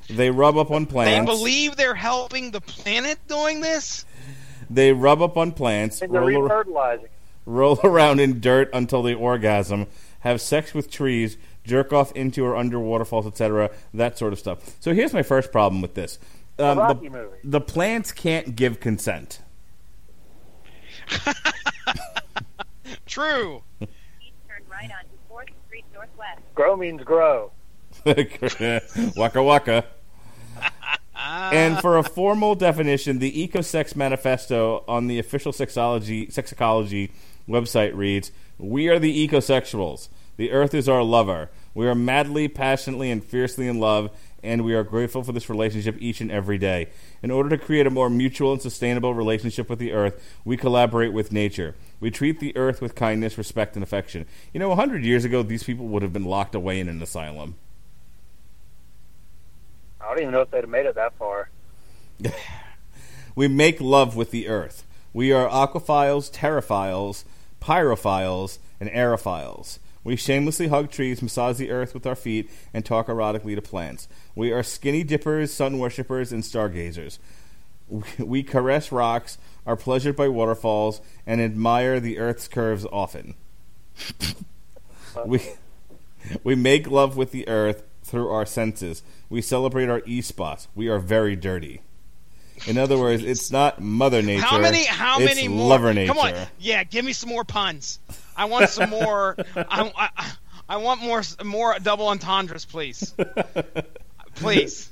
[0.08, 1.30] They rub up on plants.
[1.30, 4.06] They believe they're helping the planet doing this?
[4.70, 7.00] They rub up on plants, And they're roll, ar-
[7.44, 9.86] roll around in dirt until they orgasm,
[10.20, 13.70] have sex with trees, jerk off into or under waterfalls, etc.
[13.92, 14.76] That sort of stuff.
[14.80, 16.18] So here's my first problem with this:
[16.58, 17.36] um, Rocky the, movie.
[17.44, 19.40] the plants can't give consent.
[23.06, 23.62] True.
[23.80, 23.88] Turn
[24.70, 26.40] right onto 4th Street Northwest.
[26.54, 27.52] Grow means grow.
[29.16, 29.84] waka waka.
[31.16, 37.10] and for a formal definition, the EcoSex Manifesto on the official sexology sexecology
[37.48, 40.08] website reads: "We are the ecosexuals.
[40.36, 41.50] The Earth is our lover.
[41.74, 44.10] We are madly, passionately, and fiercely in love,
[44.42, 46.88] and we are grateful for this relationship each and every day.
[47.22, 51.12] In order to create a more mutual and sustainable relationship with the Earth, we collaborate
[51.12, 51.74] with nature.
[52.00, 54.26] We treat the Earth with kindness, respect, and affection.
[54.52, 57.02] You know, a hundred years ago, these people would have been locked away in an
[57.02, 57.56] asylum."
[60.00, 61.50] I don't even know if they'd have made it that far.
[63.38, 64.84] We make love with the earth.
[65.12, 67.22] We are aquaphiles, terraphiles,
[67.60, 69.78] pyrophiles, and aerophiles.
[70.08, 74.08] We shamelessly hug trees, massage the earth with our feet, and talk erotically to plants.
[74.34, 77.18] We are skinny dippers, sun worshippers, and stargazers.
[77.90, 79.36] We, we caress rocks,
[79.66, 83.34] are pleasured by waterfalls, and admire the earth's curves often.
[85.26, 85.42] we
[86.42, 89.02] we make love with the earth through our senses.
[89.28, 90.68] We celebrate our e spots.
[90.74, 91.82] We are very dirty.
[92.66, 94.46] In other words, it's not Mother Nature.
[94.46, 94.86] How many?
[94.86, 95.68] How it's many more?
[95.68, 96.14] Lover Nature.
[96.14, 97.98] Come on, yeah, give me some more puns.
[98.38, 99.36] I want some more.
[99.54, 100.32] I, I,
[100.68, 103.14] I want more more double entendres, please.
[104.36, 104.90] please.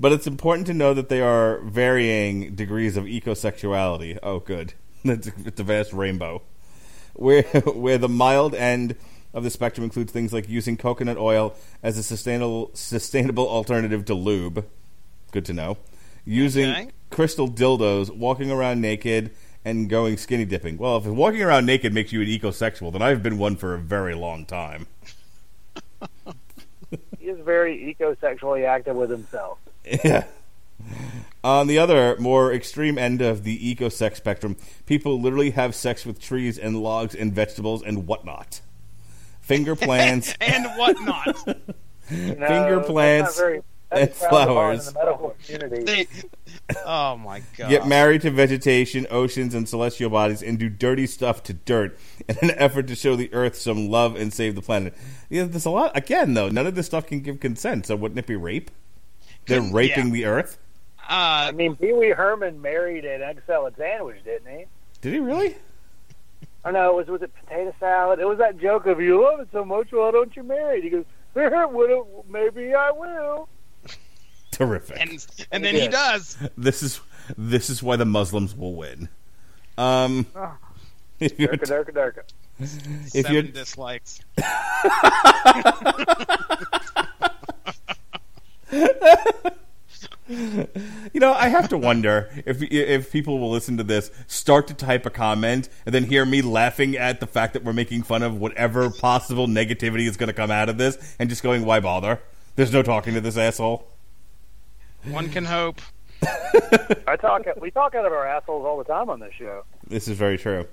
[0.00, 4.18] But it's important to know that they are varying degrees of ecosexuality.
[4.22, 4.74] Oh, good.
[5.06, 6.40] It's, it's a vast rainbow.
[7.12, 8.96] Where, where the mild end
[9.34, 14.14] of the spectrum includes things like using coconut oil as a sustainable, sustainable alternative to
[14.14, 14.64] lube.
[15.30, 15.76] Good to know.
[16.24, 16.88] Using Okay.
[17.10, 19.32] crystal dildos, walking around naked,
[19.64, 20.76] and going skinny dipping.
[20.76, 23.78] Well, if walking around naked makes you an ecosexual, then I've been one for a
[23.78, 24.86] very long time.
[27.18, 29.58] He is very eco-sexually active with himself.
[30.04, 30.24] Yeah.
[31.42, 36.04] On the other, more extreme end of the eco sex spectrum, people literally have sex
[36.04, 38.60] with trees and logs and vegetables and whatnot.
[39.40, 41.46] Finger plants and whatnot.
[42.10, 44.88] You know, Finger that's plants not very, and that's frowned flowers.
[44.88, 45.84] in the medical community.
[45.84, 46.06] They,
[46.86, 47.68] oh my god.
[47.68, 52.36] get married to vegetation, oceans, and celestial bodies and do dirty stuff to dirt in
[52.42, 54.94] an effort to show the earth some love and save the planet.
[55.28, 55.96] Yeah, there's a lot.
[55.96, 58.70] Again, though, none of this stuff can give consent, so wouldn't it be rape?
[59.46, 60.12] They're raping yeah.
[60.12, 60.58] the earth?
[60.98, 64.64] Uh, I mean, Pee Wee Herman married an egg salad sandwich, didn't he?
[65.02, 65.56] Did he really?
[66.64, 66.94] I know.
[66.94, 68.20] Was was it potato salad?
[68.20, 69.88] It was that joke of you love it so much.
[69.92, 70.84] Why don't you marry it?
[70.84, 71.04] He goes,
[71.34, 73.48] well, maybe I will.
[74.54, 75.00] Terrific.
[75.00, 76.36] and and then he does.
[76.56, 77.00] this is
[77.36, 79.08] this is why the Muslims will win.
[79.76, 80.26] Um,
[81.20, 82.22] if you're, Durka, durka, durka.
[82.60, 84.20] if Seven you're dislikes.
[90.26, 94.74] You know, I have to wonder if if people will listen to this, start to
[94.74, 98.22] type a comment, and then hear me laughing at the fact that we're making fun
[98.22, 101.78] of whatever possible negativity is going to come out of this, and just going, "Why
[101.80, 102.20] bother?
[102.56, 103.86] There's no talking to this asshole."
[105.10, 105.80] One can hope.
[107.06, 107.42] I talk.
[107.60, 109.64] We talk out of our assholes all the time on this show.
[109.86, 110.66] This is very true.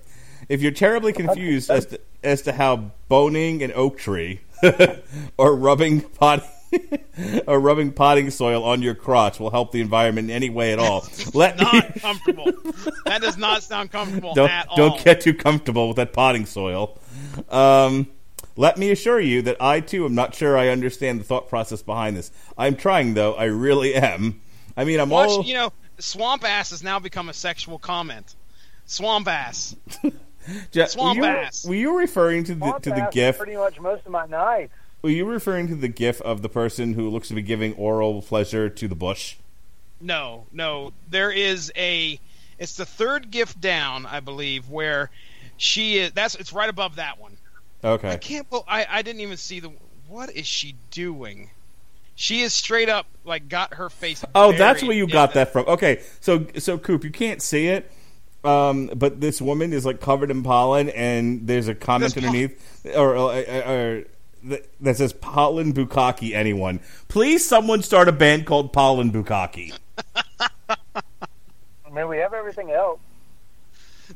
[0.49, 4.41] If you're terribly confused as to as to how boning an oak tree
[5.37, 6.43] or rubbing pot
[7.47, 10.79] or rubbing potting soil on your crotch will help the environment in any way at
[10.79, 12.45] all, let me Not comfortable.
[13.05, 14.77] that does not sound comfortable don't at all.
[14.77, 16.97] don't get too comfortable with that potting soil.
[17.49, 18.07] Um,
[18.55, 21.81] let me assure you that I too am not sure I understand the thought process
[21.81, 22.31] behind this.
[22.57, 23.33] I'm trying though.
[23.33, 24.41] I really am.
[24.75, 28.35] I mean, I'm Watch, all you know, swamp ass has now become a sexual comment.
[28.85, 29.75] Swamp ass.
[30.73, 31.65] Ja- swamp were you, ass.
[31.65, 33.37] Were you referring to the Swamp to the ass gif?
[33.37, 34.73] Pretty much most of my nights.
[35.01, 38.21] Were you referring to the gif of the person who looks to be giving oral
[38.21, 39.35] pleasure to the bush?
[39.99, 40.93] No, no.
[41.09, 42.19] There is a.
[42.59, 45.09] It's the third gift down, I believe, where
[45.57, 46.11] she is.
[46.11, 47.37] That's it's right above that one.
[47.83, 48.47] I can't.
[48.51, 49.71] Well, I I didn't even see the.
[50.07, 51.49] What is she doing?
[52.15, 54.23] She is straight up like got her face.
[54.35, 55.65] Oh, that's where you got the- that from.
[55.67, 57.91] Okay, so so Coop, you can't see it,
[58.43, 62.27] um, but this woman is like covered in pollen, and there's a comment There's po-
[62.29, 64.03] underneath, or, or, or
[64.81, 66.33] that says pollen bukkake.
[66.33, 69.77] Anyone, please, someone start a band called Pollen Bukkake.
[70.69, 72.99] I mean, we have everything else.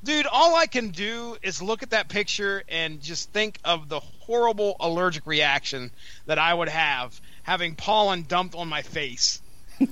[0.03, 3.99] Dude, all I can do is look at that picture and just think of the
[3.99, 5.91] horrible allergic reaction
[6.25, 9.41] that I would have having pollen dumped on my face.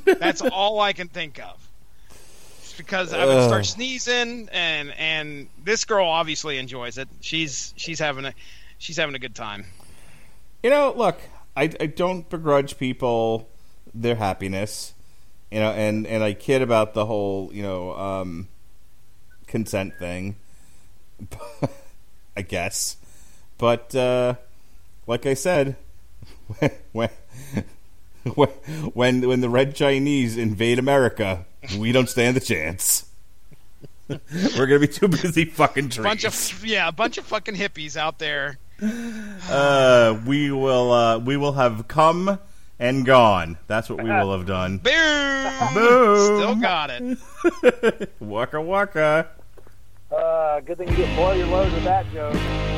[0.06, 1.60] That's all I can think of.
[2.78, 7.08] Because I would start sneezing and and this girl obviously enjoys it.
[7.22, 8.34] She's she's having a
[8.80, 9.66] she's having a good time.
[10.64, 11.20] You know, look,
[11.56, 13.48] I, I don't begrudge people
[13.94, 14.94] their happiness,
[15.52, 18.48] you know, and, and I kid about the whole, you know, um,
[19.54, 20.36] consent thing,
[22.36, 22.98] I guess.
[23.60, 24.34] But, uh,
[25.06, 25.76] like I said,
[26.60, 27.10] when, when,
[28.96, 31.46] when, when the Red Chinese invade America,
[31.78, 33.06] we don't stand a chance.
[34.10, 36.04] We're going to be too busy fucking trees.
[36.04, 38.58] Bunch of yeah, a bunch of fucking hippies out there.
[38.82, 42.38] Uh, we will uh, we will have come
[42.80, 43.58] and gone.
[43.68, 44.80] That's what we will have done.
[44.80, 45.74] Boom!
[45.74, 46.40] Boom.
[46.40, 48.12] Still got it.
[48.20, 49.30] Waka waka.
[50.16, 52.73] Uh, good thing you didn't blow your load with that joke.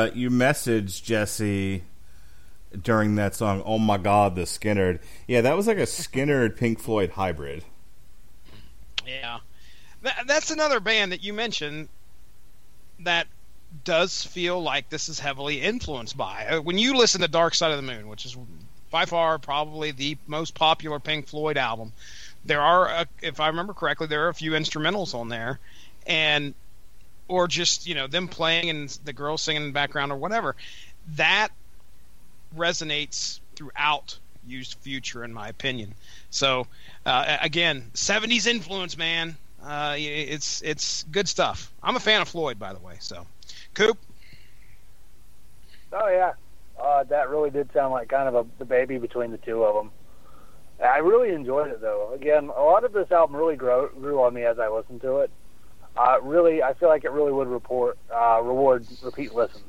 [0.00, 1.82] Uh, you messaged Jesse
[2.82, 3.62] during that song.
[3.66, 5.00] Oh my God, the Skynyrd.
[5.26, 7.64] Yeah, that was like a Skynyrd Pink Floyd hybrid.
[9.06, 9.40] Yeah,
[10.02, 11.88] That- that's another band that you mentioned
[13.00, 13.26] that
[13.84, 16.46] does feel like this is heavily influenced by.
[16.46, 18.36] Uh, When you listen to Dark Side of the Moon, which is
[18.90, 21.92] by far probably the most popular Pink Floyd album,
[22.44, 25.60] there are, uh, if I remember correctly, there are a few instrumentals on there,
[26.06, 26.54] and
[27.30, 30.56] or just you know them playing and the girls singing in the background or whatever.
[31.16, 31.48] That
[32.56, 35.94] resonates throughout used future in my opinion
[36.30, 36.66] so
[37.04, 42.58] uh, again 70s influence man uh, it's it's good stuff i'm a fan of floyd
[42.58, 43.26] by the way so
[43.74, 43.98] coop
[45.92, 46.32] Oh yeah,
[46.80, 49.74] uh, that really did sound like kind of a the baby between the two of
[49.74, 49.90] them.
[50.82, 52.12] I really enjoyed it though.
[52.14, 55.18] Again, a lot of this album really grow, grew on me as I listened to
[55.18, 55.30] it.
[55.96, 59.64] Uh, really, I feel like it really would report uh, reward repeat listens.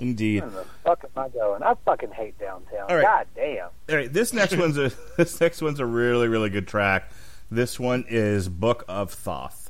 [0.00, 0.42] Indeed.
[0.42, 1.62] Where the fuck am I going?
[1.62, 2.86] I fucking hate downtown.
[2.88, 3.02] All right.
[3.02, 3.68] God damn.
[3.88, 7.10] All right, this next one's a this next one's a really really good track.
[7.50, 9.63] This one is Book of Thoth.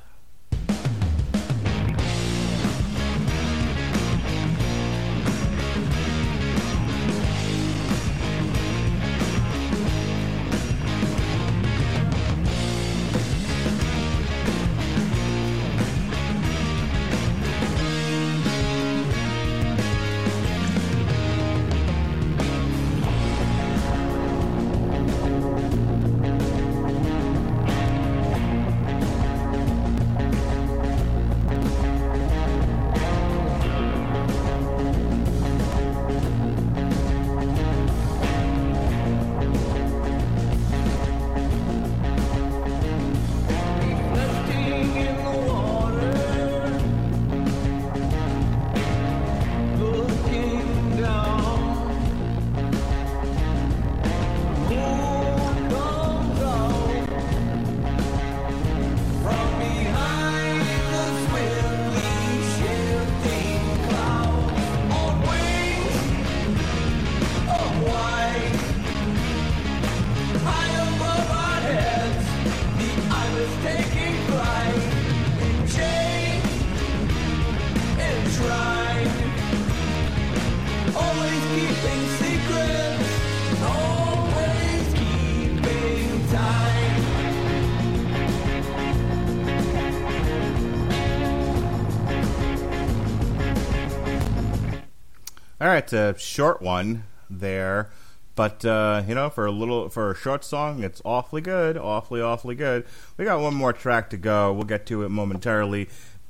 [95.93, 97.91] A short one there,
[98.35, 102.21] but uh, you know, for a little for a short song, it's awfully good, awfully
[102.21, 102.85] awfully good.
[103.17, 104.53] We got one more track to go.
[104.53, 105.89] We'll get to it momentarily.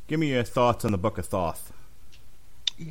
[0.08, 1.72] Give me your thoughts on the Book of Thoth.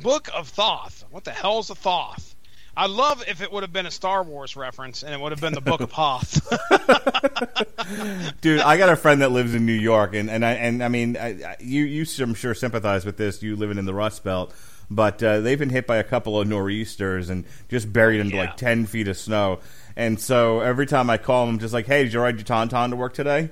[0.02, 2.34] book of thoth what the hell's a thoth
[2.74, 5.40] i love if it would have been a star wars reference and it would have
[5.42, 6.40] been the book of hoth
[8.40, 10.88] Dude, I got a friend that lives in New York, and, and I and I
[10.88, 13.42] mean, I, I- you you I'm sure sympathize with this.
[13.42, 14.54] You living in the Rust Belt,
[14.90, 18.42] but uh, they've been hit by a couple of nor'easters and just buried into Yeah.
[18.42, 19.60] like ten feet of snow.
[19.96, 22.44] And so every time I call him, I'm just like, "Hey, did you ride your
[22.44, 23.50] tauntaun to work today?"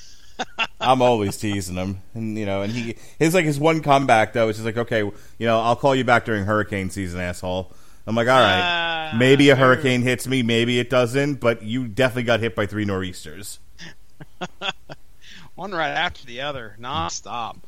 [0.80, 4.48] I'm always teasing him, and you know, and he his like his one comeback though
[4.48, 5.12] is just like, "Okay, you
[5.46, 7.70] know, I'll call you back during hurricane season, asshole."
[8.06, 8.60] I'm like, "All right,
[9.12, 12.64] Ah, maybe a hurricane hits me, maybe it doesn't, but you definitely got hit by
[12.66, 13.58] three nor'easters."
[15.54, 17.58] one right after the other, non-stop.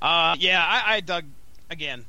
[0.00, 1.24] Uh, yeah, I, I dug
[1.70, 2.06] again.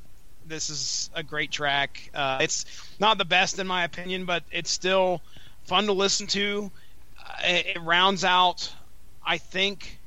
[0.48, 2.10] This is a great track.
[2.14, 2.65] Uh, it's
[2.99, 5.22] not the best in my opinion, but it's still
[5.65, 6.72] fun to listen to.
[7.20, 8.72] Uh, it, it rounds out,
[9.26, 9.99] I think.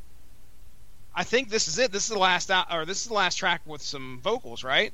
[1.14, 1.92] I think this is it.
[1.92, 4.92] This is the last out, or this is the last track with some vocals, right?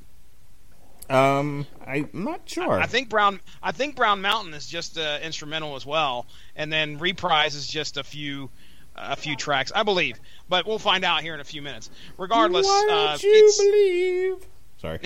[1.09, 2.79] Um, I'm not sure.
[2.79, 3.41] I think Brown.
[3.61, 6.25] I think Brown Mountain is just uh, instrumental as well,
[6.55, 8.49] and then Reprise is just a few,
[8.95, 10.17] a few tracks, I believe.
[10.47, 11.89] But we'll find out here in a few minutes.
[12.17, 14.47] Regardless, Why uh, don't you it's- believe?
[14.83, 14.99] Sorry.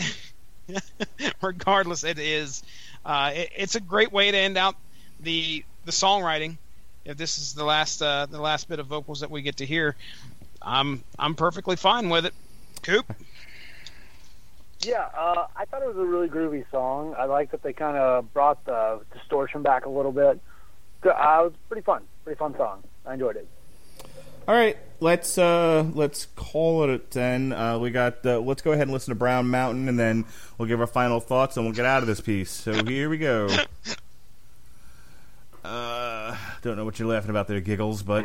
[1.41, 2.63] regardless, it is.
[3.05, 4.75] Uh, it, it's a great way to end out
[5.19, 6.57] the the songwriting.
[7.05, 9.65] If this is the last uh, the last bit of vocals that we get to
[9.67, 9.95] hear,
[10.63, 12.33] I'm I'm perfectly fine with it.
[12.81, 13.05] Coop.
[14.81, 17.13] Yeah, uh, I thought it was a really groovy song.
[17.17, 20.39] I like that they kind of brought the distortion back a little bit.
[21.01, 22.83] Good- Uh, it was pretty fun, pretty fun song.
[23.05, 23.47] I enjoyed it.
[24.47, 27.51] All right, let's uh let's call it at ten.
[27.51, 30.23] Uh, we got uh, let's go ahead and listen to Brown Mountain, and then
[30.57, 32.49] we'll give our final thoughts, and we'll get out of this piece.
[32.51, 33.49] So here we go.
[35.65, 38.23] Uh, don't know what you're laughing about there, giggles, but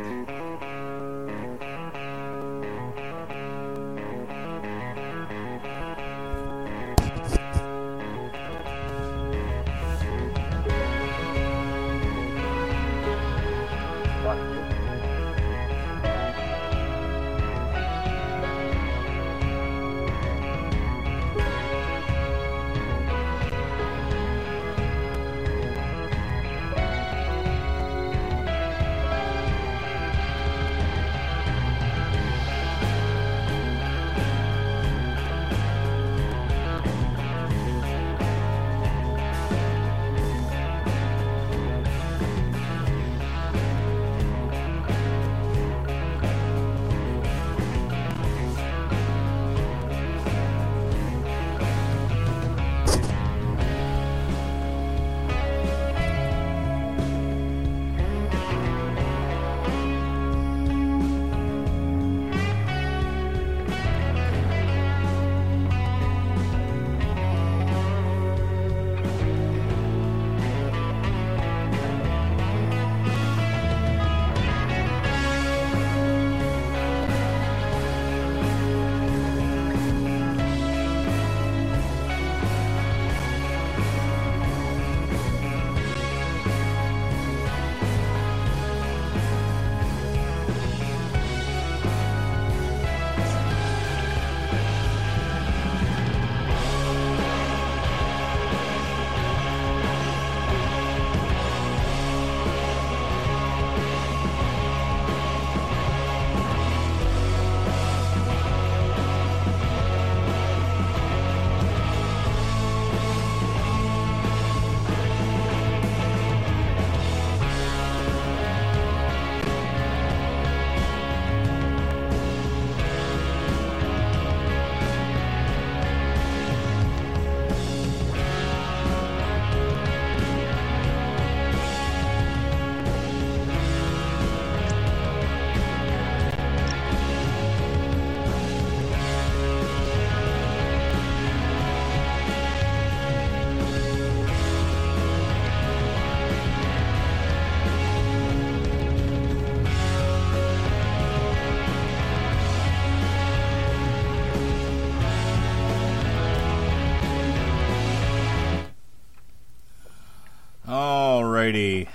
[161.43, 161.87] Alrighty.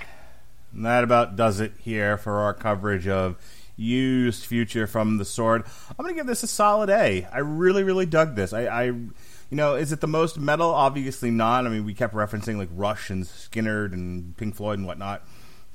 [0.73, 3.35] And that about does it here for our coverage of
[3.75, 5.63] used future from the sword.
[5.89, 7.27] I'm gonna give this a solid A.
[7.31, 8.53] I really, really dug this.
[8.53, 9.09] I, I you
[9.51, 10.69] know, is it the most metal?
[10.69, 11.65] Obviously not.
[11.65, 15.25] I mean, we kept referencing like Rush and Skynyrd and Pink Floyd and whatnot,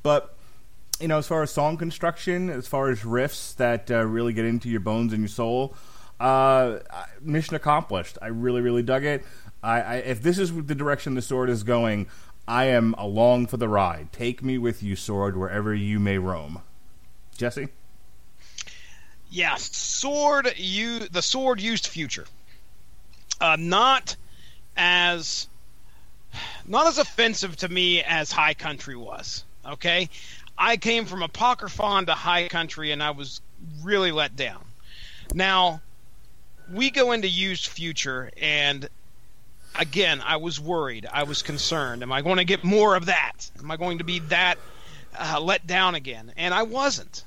[0.04, 0.36] but
[1.00, 4.44] you know, as far as song construction, as far as riffs that uh, really get
[4.44, 5.74] into your bones and your soul,
[6.20, 6.78] uh,
[7.20, 8.16] mission accomplished.
[8.22, 9.24] I really, really dug it.
[9.60, 12.06] I, I, if this is the direction the sword is going,
[12.46, 14.12] I am along for the ride.
[14.12, 16.60] Take me with you, sword, wherever you may roam.
[17.36, 17.68] Jesse,
[19.30, 20.52] Yeah, sword.
[20.56, 22.26] You the sword used future.
[23.40, 24.16] Uh, not
[24.76, 25.48] as
[26.66, 29.44] not as offensive to me as High Country was.
[29.66, 30.08] Okay,
[30.58, 33.40] I came from Apocryphon to High Country, and I was
[33.82, 34.64] really let down.
[35.32, 35.80] Now
[36.70, 38.88] we go into used future, and
[39.74, 41.06] again, I was worried.
[41.12, 42.02] I was concerned.
[42.02, 43.50] Am I going to get more of that?
[43.58, 44.58] Am I going to be that
[45.18, 46.32] uh, let down again?
[46.36, 47.24] And I wasn't.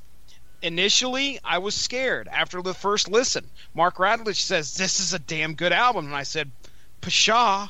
[0.62, 3.46] Initially, I was scared after the first listen.
[3.76, 6.08] Mark Radulich says, This is a damn good album.
[6.08, 6.50] And I said,
[7.02, 7.70] Pshaw,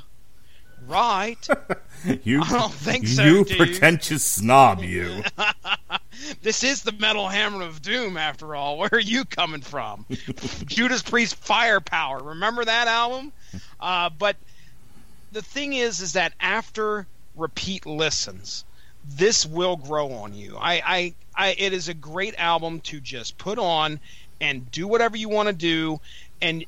[0.87, 1.47] right.
[2.23, 3.57] you I don't think so, you dude.
[3.57, 5.21] pretentious snob, you.
[6.41, 8.77] this is the Metal Hammer of Doom, after all.
[8.77, 10.05] Where are you coming from?
[10.65, 12.23] Judas Priest Firepower.
[12.23, 13.33] Remember that album?
[13.81, 14.37] Uh, but
[15.37, 17.05] the thing is, is that after
[17.35, 18.65] repeat listens,
[19.07, 20.57] this will grow on you.
[20.59, 23.99] I, I, I, it is a great album to just put on
[24.41, 25.99] and do whatever you want to do,
[26.41, 26.65] and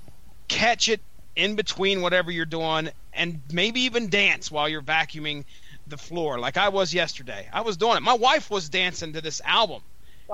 [0.48, 1.02] catch it
[1.36, 5.46] in between whatever you're doing, and maybe even dance while you're vacuuming
[5.88, 7.50] the floor, like I was yesterday.
[7.52, 8.04] I was doing it.
[8.04, 9.82] My wife was dancing to this album.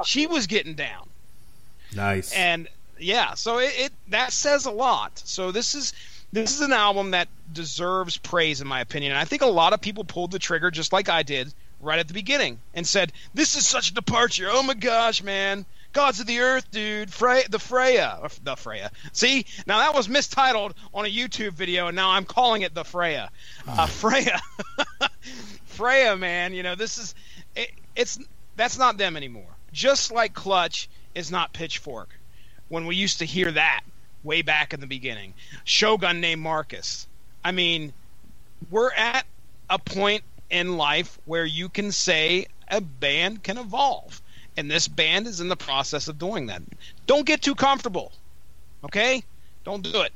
[0.03, 1.07] She was getting down
[1.95, 2.33] Nice.
[2.33, 2.67] and
[2.99, 5.93] yeah so it, it that says a lot so this is
[6.35, 9.13] this is an album that deserves praise in my opinion.
[9.13, 11.99] And i think a lot of people pulled the trigger just like i did right
[11.99, 14.47] at the beginning and said this is such a departure.
[14.49, 15.65] Oh my gosh man.
[15.93, 17.09] Gods of the earth dude.
[17.11, 18.19] Frey, the freya.
[18.43, 18.91] The freya.
[19.13, 19.45] See?
[19.65, 23.31] Now that was mistitled on a youtube video and now i'm calling it the freya.
[23.67, 24.39] Uh, freya.
[25.65, 26.53] Freya man.
[26.53, 27.15] You know this is
[27.55, 28.19] it, it's
[28.55, 29.55] that's not them anymore.
[29.73, 32.09] Just like clutch is not pitchfork
[32.69, 33.81] when we used to hear that
[34.25, 35.33] way back in the beginning.
[35.63, 37.07] Shogun named Marcus.
[37.43, 37.93] I mean,
[38.69, 39.25] we're at
[39.69, 44.21] a point in life where you can say a band can evolve.
[44.57, 46.61] And this band is in the process of doing that.
[47.07, 48.11] Don't get too comfortable.
[48.83, 49.23] Okay?
[49.63, 50.13] Don't do it.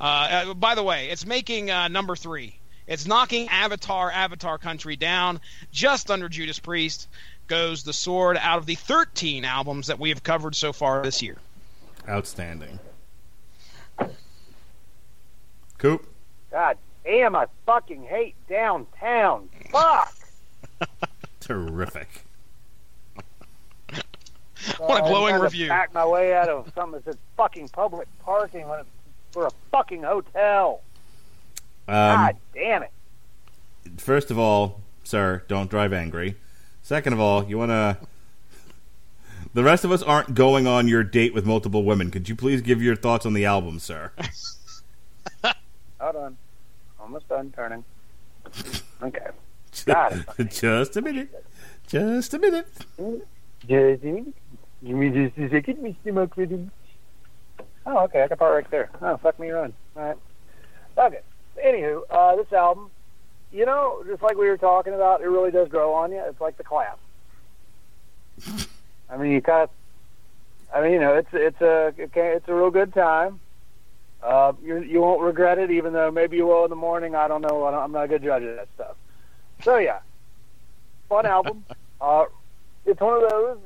[0.00, 2.54] Uh, uh, by the way, it's making uh, number three.
[2.86, 5.40] It's knocking Avatar, Avatar Country down
[5.72, 7.08] just under Judas Priest.
[7.48, 11.22] Goes the sword out of the 13 albums that we have covered so far this
[11.22, 11.36] year.
[12.08, 12.78] Outstanding.
[15.78, 16.06] Coop.
[16.50, 19.48] God damn, I fucking hate downtown.
[19.70, 20.14] Fuck.
[21.40, 22.24] Terrific.
[24.78, 25.68] What a I'm glowing trying to review.
[25.68, 28.88] Back my way out of something that says fucking public parking when it's
[29.30, 30.82] for a fucking hotel.
[31.86, 32.90] Um, God damn it.
[33.96, 36.36] first of all, sir, don't drive angry.
[36.82, 37.98] Second of all, you want to.
[39.54, 42.10] The rest of us aren't going on your date with multiple women.
[42.10, 44.12] Could you please give your thoughts on the album, sir?
[46.00, 46.36] Hold on.
[47.00, 47.84] Almost done turning.
[49.02, 49.28] Okay.
[49.84, 50.50] Got it.
[50.50, 51.44] Just a minute.
[51.86, 52.68] Just a minute.
[53.66, 54.34] Just a minute.
[54.84, 56.12] Give me just a second, Mr.
[56.12, 56.70] McRidden.
[57.84, 58.22] Oh, okay.
[58.22, 58.90] I can park right there.
[59.02, 59.72] Oh, fuck me run.
[59.96, 60.16] All right.
[60.96, 61.20] Okay.
[61.64, 62.90] Anywho, uh, this album,
[63.50, 66.22] you know, just like we were talking about, it really does grow on you.
[66.28, 66.98] It's like the clap.
[69.10, 69.70] I mean, you kind of,
[70.72, 73.40] I mean, you know, it's it's a it's a real good time.
[74.22, 77.14] Uh, you you won't regret it, even though maybe you will in the morning.
[77.14, 77.64] I don't know.
[77.64, 78.96] I don't, I'm not a good judge of that stuff.
[79.62, 80.00] So yeah,
[81.08, 81.64] fun album.
[82.00, 82.24] Uh,
[82.84, 83.58] it's one of those.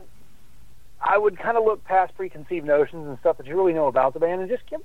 [1.00, 4.14] I would kind of look past preconceived notions and stuff that you really know about
[4.14, 4.82] the band, and just give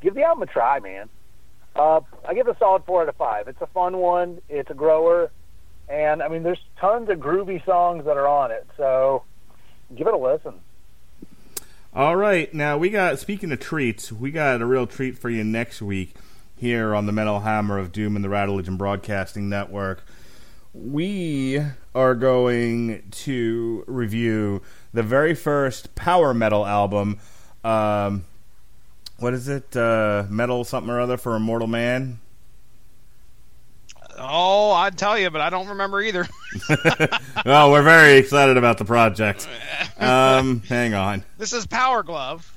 [0.00, 1.08] give the album a try, man.
[1.76, 3.48] Uh, I give it a solid four out of five.
[3.48, 4.40] It's a fun one.
[4.48, 5.30] It's a grower,
[5.88, 8.66] and I mean, there's tons of groovy songs that are on it.
[8.76, 9.24] So
[9.94, 10.54] give it a listen.
[11.94, 13.18] All right, now we got.
[13.18, 16.14] Speaking of treats, we got a real treat for you next week
[16.56, 20.02] here on the Metal Hammer of Doom and the Radulich Broadcasting Network.
[20.72, 21.60] We
[21.94, 24.62] are going to review
[24.94, 27.18] the very first power metal album.
[27.62, 28.24] Um,
[29.18, 29.76] what is it?
[29.76, 32.20] Uh, metal something or other for Immortal Man.
[34.24, 36.28] Oh, I'd tell you, but I don't remember either.
[37.44, 39.48] well, we're very excited about the project.
[39.98, 41.22] Um, hang on.
[41.38, 42.52] this is Power Glove.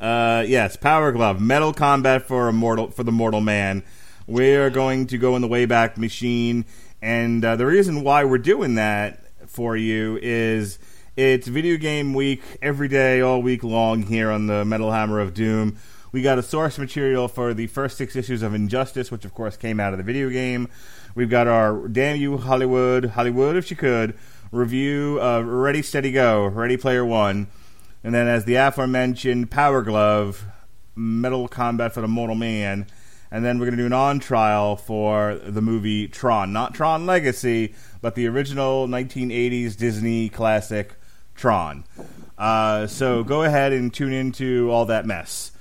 [0.00, 3.82] Uh, yes, Power Glove, Metal Kombat for immortal for the Mortal Man.
[4.28, 6.64] We are going to go in the Wayback Machine
[7.00, 10.78] And uh, the reason why we're doing that for you is
[11.16, 15.34] it's video game week every day, all week long here on the Metal Hammer of
[15.34, 15.78] Doom.
[16.12, 19.56] We got a source material for the first six issues of Injustice, which of course
[19.56, 20.68] came out of the video game.
[21.14, 24.18] We've got our Damn You Hollywood, Hollywood if you could,
[24.50, 27.46] review of Ready Steady Go, Ready Player One.
[28.04, 30.44] And then as the aforementioned Power Glove,
[30.94, 32.86] Metal Kombat for the Mortal Man.
[33.30, 36.52] And then we're going to do an on trial for the movie Tron.
[36.52, 40.94] Not Tron Legacy, but the original 1980s Disney classic
[41.34, 41.84] Tron.
[42.36, 45.51] Uh, so go ahead and tune into all that mess.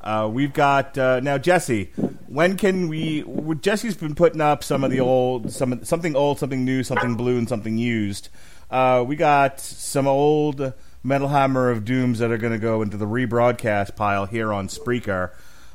[0.00, 1.92] Uh, we've got uh, now Jesse.
[2.26, 3.24] When can we?
[3.60, 7.36] Jesse's been putting up some of the old, some something old, something new, something blue,
[7.36, 8.28] and something used.
[8.70, 10.72] Uh, we got some old
[11.02, 14.68] Metal Hammer of Dooms that are going to go into the rebroadcast pile here on
[14.68, 15.32] Spreaker.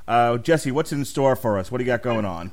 [0.08, 1.72] Uh, Jesse, what's in store for us?
[1.72, 2.52] What do you got going on?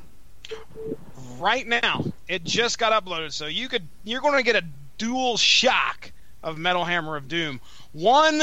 [1.43, 2.05] right now.
[2.29, 4.67] It just got uploaded, so you could you're going to get a
[4.97, 6.13] dual shock
[6.43, 7.61] of Metal Hammer of Doom.
[7.93, 8.41] One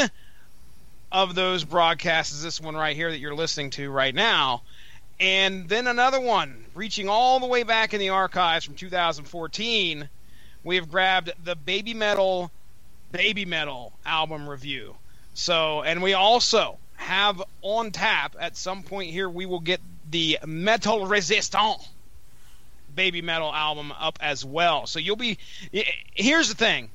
[1.11, 4.61] of those broadcasts is this one right here that you're listening to right now,
[5.19, 10.10] and then another one reaching all the way back in the archives from 2014.
[10.64, 12.52] We have grabbed the Baby Metal
[13.11, 14.95] Baby Metal album review.
[15.34, 19.80] So, and we also have on tap at some point here we will get
[20.11, 21.88] the Metal Resistance
[22.94, 24.86] Baby Metal album up as well.
[24.86, 25.38] So you'll be.
[26.14, 26.90] Here's the thing.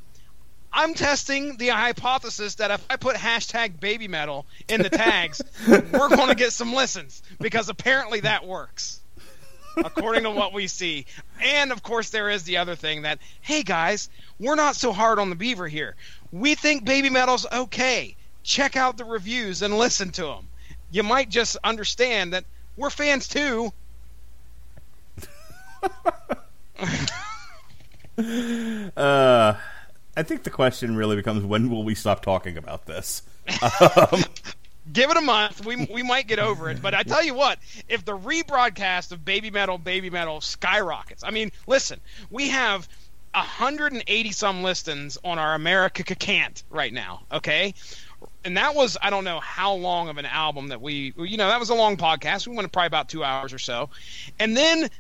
[0.75, 6.09] I'm testing the hypothesis that if I put hashtag baby metal in the tags, we're
[6.09, 9.01] going to get some listens because apparently that works,
[9.77, 11.07] according to what we see.
[11.41, 14.11] And of course, there is the other thing that, hey guys,
[14.41, 15.95] we're not so hard on the beaver here.
[16.33, 18.17] We think baby metal's okay.
[18.43, 20.49] Check out the reviews and listen to them.
[20.91, 22.45] You might just understand that
[22.77, 23.73] we're fans too.
[28.97, 29.55] uh,
[30.16, 33.23] I think the question really becomes when will we stop talking about this?
[34.12, 34.23] Um,
[34.93, 35.65] Give it a month.
[35.65, 36.82] We, we might get over it.
[36.82, 37.59] But I tell you what,
[37.89, 42.01] if the rebroadcast of Baby Metal, Baby Metal skyrockets, I mean, listen,
[42.31, 42.86] we have
[43.32, 47.74] 180 some listens on our America Can't right now, okay?
[48.45, 51.49] And that was, I don't know how long of an album that we, you know,
[51.49, 52.47] that was a long podcast.
[52.47, 53.89] We went probably about two hours or so.
[54.39, 54.91] And then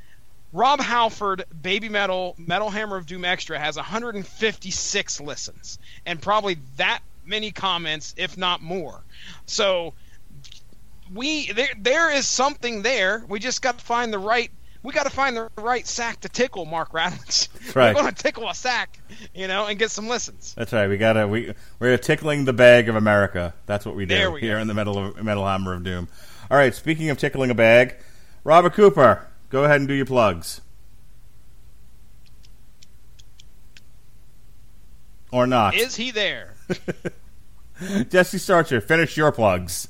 [0.54, 7.00] Rob Halford, Baby Metal, Metal Hammer of Doom Extra has 156 listens and probably that
[7.26, 9.02] many comments, if not more.
[9.46, 9.94] So
[11.12, 13.24] we there there is something there.
[13.28, 14.48] We just got to find the right.
[14.84, 17.48] We got to find the right sack to tickle, Mark Radulich.
[17.74, 17.92] right.
[17.94, 19.00] We're going to tickle a sack,
[19.34, 20.54] you know, and get some listens.
[20.54, 20.88] That's right.
[20.88, 23.54] We gotta we we're tickling the bag of America.
[23.66, 24.60] That's what we do we here go.
[24.60, 26.06] in the metal of, metal hammer of doom.
[26.48, 26.72] All right.
[26.74, 27.96] Speaking of tickling a bag,
[28.44, 30.60] Robert Cooper, go ahead and do your plugs.
[35.30, 35.76] Or not.
[35.76, 36.54] Is he there?
[38.10, 39.86] Jesse Starcher, finish your plugs.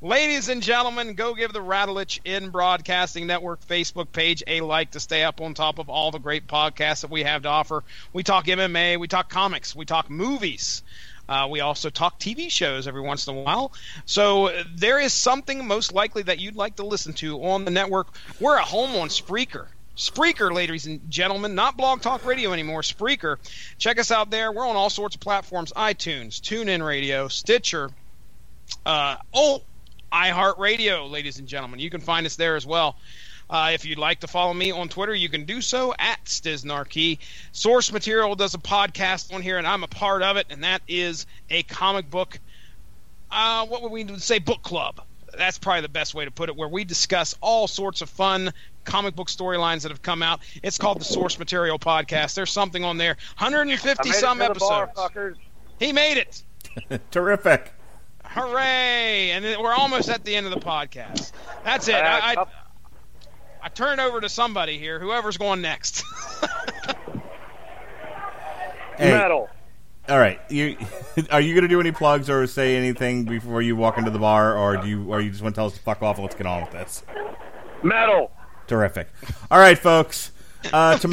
[0.00, 5.22] Ladies and gentlemen, go give the Radulich Broadcasting Network Facebook page a like to stay
[5.22, 7.84] up on top of all the great podcasts that we have to offer.
[8.14, 10.82] We talk MMA, we talk comics, we talk movies.
[11.28, 13.72] Uh, we also talk TV shows every once in a while.
[14.04, 18.08] So there is something most likely that you'd like to listen to on the network.
[18.40, 19.66] We're at home on Spreaker.
[19.96, 22.82] Spreaker, ladies and gentlemen, not Blog Talk Radio anymore.
[22.82, 23.36] Spreaker.
[23.78, 24.50] Check us out there.
[24.50, 27.90] We're on all sorts of platforms: iTunes, TuneIn Radio, Stitcher,
[28.84, 29.62] uh, oh,
[30.12, 31.78] iHeartRadio, ladies and gentlemen.
[31.78, 32.96] You can find us there as well.
[33.48, 37.18] Uh, if you'd like to follow me on Twitter, you can do so at Stiznarkey.
[37.52, 40.82] Source Material does a podcast on here, and I'm a part of it, and that
[40.88, 42.38] is a comic book.
[43.30, 44.38] Uh, what would we say?
[44.38, 45.00] Book club.
[45.36, 48.52] That's probably the best way to put it, where we discuss all sorts of fun
[48.84, 50.40] comic book storylines that have come out.
[50.62, 52.34] It's called the Source Material Podcast.
[52.34, 53.16] There's something on there.
[53.38, 55.38] 150 some I made it to the bar, episodes.
[55.78, 56.42] He made it.
[57.10, 57.72] Terrific.
[58.24, 59.30] Hooray!
[59.32, 61.32] And we're almost at the end of the podcast.
[61.64, 61.94] That's it.
[61.94, 62.52] Uh, I, I, tough-
[63.64, 66.04] I turn it over to somebody here, whoever's going next.
[68.96, 69.48] Hey, Metal.
[70.08, 70.40] All right.
[70.48, 70.76] You
[71.30, 74.18] are you going to do any plugs or say anything before you walk into the
[74.18, 76.24] bar, or do you, or you just want to tell us to fuck off and
[76.24, 77.02] let's get on with this?
[77.82, 78.30] Metal.
[78.66, 79.08] Terrific.
[79.50, 80.30] All right, folks.
[80.72, 81.12] Uh, tom-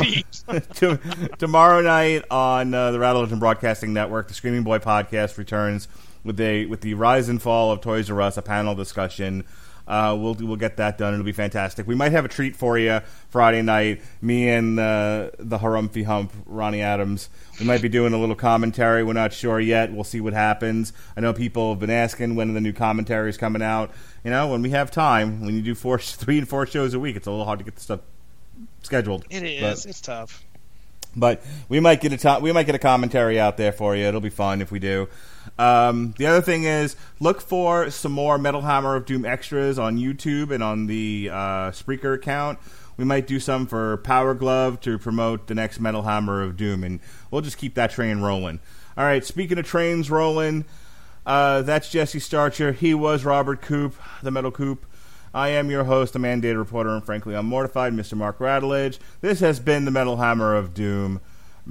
[0.76, 1.00] to-
[1.40, 5.88] tomorrow night on uh, the Radulich Broadcasting Network, the Screaming Boy podcast returns
[6.24, 9.44] with a with the rise and fall of Toys R Us, a panel discussion.
[9.88, 11.14] Uh, we'll we'll get that done.
[11.14, 11.86] It'll be fantastic.
[11.88, 14.02] We might have a treat for you Friday night.
[14.22, 17.30] Me and uh, the Harumphy Hump, Ronnie Adams.
[17.60, 19.04] We might be doing a little commentary.
[19.04, 19.92] We're not sure yet.
[19.92, 20.94] We'll see what happens.
[21.18, 23.92] I know people have been asking when the new commentary is coming out.
[24.24, 27.00] You know, when we have time, when you do four, three and four shows a
[27.00, 28.00] week, it's a little hard to get the stuff
[28.84, 29.26] scheduled.
[29.30, 29.62] It is.
[29.84, 30.44] But- It's tough.
[31.14, 34.06] But we might get a to- we might get a commentary out there for you.
[34.06, 35.10] It'll be fun if we do.
[35.58, 39.98] Um, the other thing is look for some more Metal Hammer of Doom extras on
[39.98, 42.60] YouTube and on the uh, Spreaker account.
[42.98, 46.84] We might do some for Power Glove to promote the next Metal Hammer of Doom,
[46.84, 47.00] and
[47.32, 48.60] we'll just keep that train rolling.
[48.98, 50.66] All right, speaking of trains rolling,
[51.26, 52.74] uh, that's Jesse Starcher.
[52.74, 54.86] He was Robert Coop, the Metal Coop.
[55.34, 58.16] I am your host, the mandated reporter, and frankly, I'm mortified, Mr.
[58.16, 59.00] Mark Radulich.
[59.22, 61.22] This has been the Metal Hammer of Doom.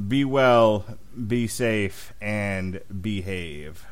[0.09, 0.85] Be well,
[1.27, 3.85] be safe, and behave.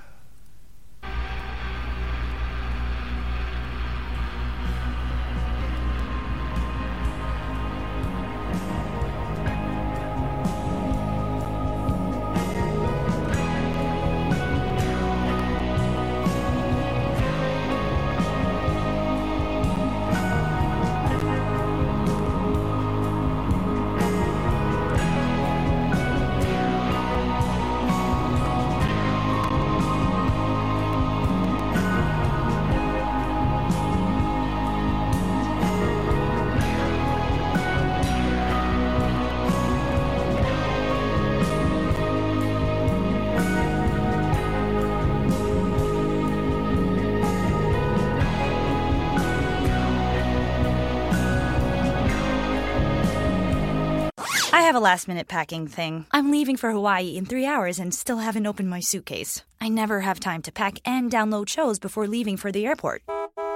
[54.78, 56.06] A last minute packing thing.
[56.12, 59.42] I'm leaving for Hawaii in three hours and still haven't opened my suitcase.
[59.60, 63.02] I never have time to pack and download shows before leaving for the airport.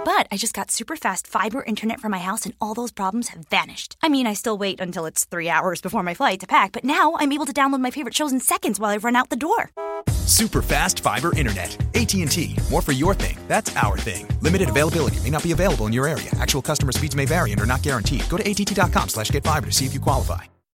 [0.04, 3.28] But I just got super fast fiber internet for my house and all those problems
[3.28, 3.96] have vanished.
[4.02, 6.82] I mean, I still wait until it's three hours before my flight to pack, but
[6.82, 9.36] now I'm able to download my favorite shows in seconds while I run out the
[9.36, 9.70] door.
[10.26, 11.70] Super fast fiber internet.
[11.94, 12.56] AT&T.
[12.68, 13.38] More for your thing.
[13.46, 14.26] That's our thing.
[14.40, 16.30] Limited availability may not be available in your area.
[16.40, 18.28] Actual customer speeds may vary and are not guaranteed.
[18.28, 20.51] Go to att.com slash get fiber to see if you qualify.